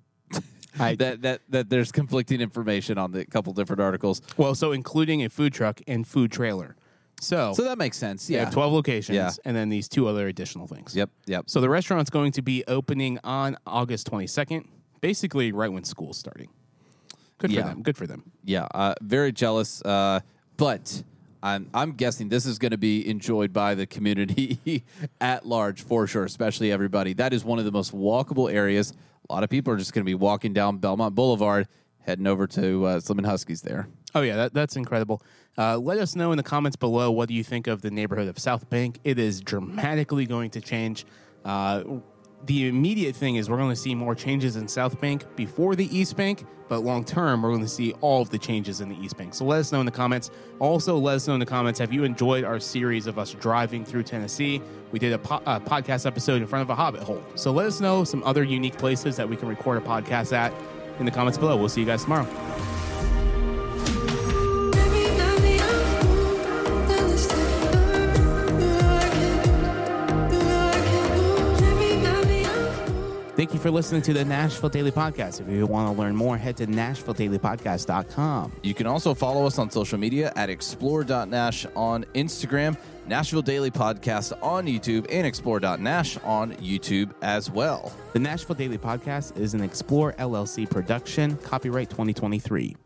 I, 0.79 0.95
that 0.97 1.23
that 1.23 1.41
that 1.51 1.71
there's 1.71 1.93
conflicting 1.93 2.41
information 2.41 2.99
on 2.99 3.13
the 3.13 3.25
couple 3.25 3.53
different 3.53 3.81
articles. 3.81 4.23
well, 4.37 4.55
so 4.55 4.73
including 4.73 5.25
a 5.25 5.29
food 5.29 5.53
truck 5.53 5.81
and 5.87 6.07
food 6.07 6.31
trailer. 6.33 6.77
So, 7.21 7.55
So 7.55 7.65
that 7.65 7.79
makes 7.79 7.97
sense. 7.97 8.27
they 8.27 8.35
Yeah. 8.35 8.45
have 8.45 8.53
12 8.53 8.73
locations 8.75 9.17
Yeah. 9.17 9.31
and 9.47 9.57
then 9.57 9.71
these 9.71 9.89
two 9.89 10.07
other 10.07 10.29
additional 10.29 10.67
things. 10.67 10.95
Yep. 10.95 11.09
Yep. 11.27 11.45
So 11.49 11.63
the 11.63 11.69
restaurant's 11.71 12.11
going 12.11 12.33
to 12.33 12.43
be 12.43 12.63
opening 12.69 13.19
on 13.25 13.57
August 13.67 14.11
22nd, 14.11 14.67
basically 15.01 15.51
right 15.51 15.73
when 15.73 15.83
school's 15.85 16.19
starting. 16.19 16.49
Good 17.39 17.53
Yeah. 17.53 17.63
for 17.63 17.69
them. 17.69 17.83
Good 17.83 17.97
for 17.97 18.07
them. 18.07 18.31
Yeah, 18.45 18.67
uh, 18.75 18.95
very 19.01 19.33
jealous. 19.33 19.81
Uh, 19.83 20.21
but 20.59 21.03
I'm 21.43 21.69
I'm 21.73 21.93
guessing 21.93 22.29
this 22.29 22.45
is 22.45 22.59
going 22.59 22.73
to 22.73 22.79
be 22.79 23.09
enjoyed 23.09 23.53
by 23.53 23.75
the 23.75 23.87
community 23.87 24.85
at 25.21 25.47
large 25.47 25.83
for 25.83 26.07
sure, 26.07 26.25
especially 26.25 26.71
everybody. 26.73 27.13
That 27.15 27.33
is 27.33 27.45
one 27.45 27.59
of 27.59 27.65
the 27.65 27.73
most 27.73 27.95
walkable 27.95 28.53
areas. 28.53 28.93
A 29.29 29.33
lot 29.33 29.43
of 29.43 29.51
people 29.51 29.73
are 29.73 29.77
just 29.77 29.93
going 29.93 30.05
to 30.05 30.07
be 30.07 30.15
walking 30.15 30.53
down 30.53 30.79
Belmont 30.79 31.15
Boulevard, 31.15 31.69
heading 32.01 32.27
over 32.27 32.47
to 32.47 32.85
uh, 32.85 33.01
Slim 33.01 33.19
and 33.19 33.27
Husky's 33.27 33.63
there. 33.63 33.89
Oh 34.15 34.23
yeah, 34.23 34.37
that, 34.37 34.55
that's 34.55 34.77
incredible. 34.77 35.23
Uh, 35.59 35.77
let 35.79 35.99
us 35.99 36.15
know 36.15 36.33
in 36.33 36.37
the 36.37 36.43
comments 36.43 36.77
below 36.77 37.11
what 37.11 37.29
do 37.29 37.35
you 37.35 37.43
think 37.43 37.67
of 37.67 37.83
the 37.83 37.91
neighborhood 37.91 38.29
of 38.29 38.39
South 38.39 38.71
Bank. 38.71 39.01
It 39.05 39.19
is 39.19 39.41
dramatically 39.41 40.27
going 40.27 40.51
to 40.51 40.61
change. 40.61 41.07
Uh, 41.45 41.83
the 42.47 42.69
immediate 42.69 43.17
thing 43.17 43.37
is 43.37 43.51
we're 43.51 43.57
going 43.57 43.71
to 43.71 43.77
see 43.77 43.95
more 43.95 44.15
changes 44.15 44.57
in 44.57 44.69
South 44.69 45.01
Bank 45.01 45.25
before 45.37 45.75
the 45.75 45.97
East 45.97 46.17
Bank, 46.17 46.47
but 46.69 46.81
long 46.81 47.05
term 47.05 47.43
we're 47.43 47.51
going 47.51 47.61
to 47.61 47.69
see 47.69 47.93
all 48.01 48.23
of 48.23 48.31
the 48.31 48.39
changes 48.39 48.81
in 48.81 48.89
the 48.89 48.97
East 48.97 49.17
Bank. 49.17 49.35
So 49.35 49.45
let 49.45 49.59
us 49.59 49.73
know 49.73 49.81
in 49.81 49.87
the 49.87 49.93
comments. 49.93 50.31
Also, 50.61 50.97
let 50.97 51.17
us 51.17 51.27
know 51.27 51.35
in 51.35 51.41
the 51.41 51.47
comments 51.47 51.79
have 51.81 51.93
you 51.93 52.05
enjoyed 52.05 52.45
our 52.45 52.61
series 52.61 53.07
of 53.07 53.19
us 53.19 53.33
driving 53.35 53.85
through 53.85 54.05
Tennessee? 54.05 54.63
We 54.93 54.99
did 54.99 55.13
a, 55.13 55.19
po- 55.19 55.43
a 55.47 55.61
podcast 55.61 56.07
episode 56.07 56.41
in 56.41 56.47
front 56.47 56.63
of 56.63 56.71
a 56.71 56.75
Hobbit 56.75 57.03
hole. 57.03 57.23
So 57.35 57.51
let 57.51 57.67
us 57.67 57.81
know 57.81 58.05
some 58.05 58.23
other 58.23 58.45
unique 58.45 58.79
places 58.79 59.17
that 59.17 59.29
we 59.29 59.37
can 59.37 59.49
record 59.49 59.79
a 59.79 59.85
podcast 59.85 60.33
at 60.33 60.53
in 60.99 61.05
the 61.05 61.13
comments 61.13 61.39
below. 61.39 61.57
We'll 61.57 61.69
see 61.69 61.81
you 61.81 61.87
guys 61.87 62.05
tomorrow. 62.05 62.76
Thank 73.47 73.55
you 73.55 73.61
for 73.61 73.71
listening 73.71 74.03
to 74.03 74.13
the 74.13 74.25
Nashville 74.25 74.71
Daily 74.71 74.91
Podcast. 74.91 75.41
If 75.41 75.49
you 75.49 75.65
want 75.67 75.95
to 75.95 75.97
learn 75.97 76.17
more, 76.17 76.37
head 76.37 76.57
to 76.57 76.67
NashvilleDailyPodcast.com. 76.67 78.53
You 78.65 78.75
can 78.75 78.89
also 78.89 79.15
follow 79.15 79.47
us 79.47 79.61
on 79.61 79.71
social 79.71 79.99
media 79.99 80.33
at 80.35 80.49
xplr.nash 80.49 81.65
on 81.77 82.03
Instagram, 82.17 82.77
Nashville 83.07 83.43
Daily 83.43 83.71
Podcast 83.71 84.33
on 84.43 84.67
YouTube, 84.67 85.07
and 85.13 85.33
xplr.nash 85.33 86.19
on 86.25 86.55
YouTube 86.55 87.13
as 87.23 87.49
well. 87.49 87.93
The 88.15 88.19
Nashville 88.19 88.57
Daily 88.57 88.79
Podcast 88.79 89.39
is 89.39 89.55
an 89.55 89.61
XPLR 89.61 90.17
LLC 90.17 90.69
production, 90.69 91.37
copyright 91.37 91.89
2023. 91.89 92.77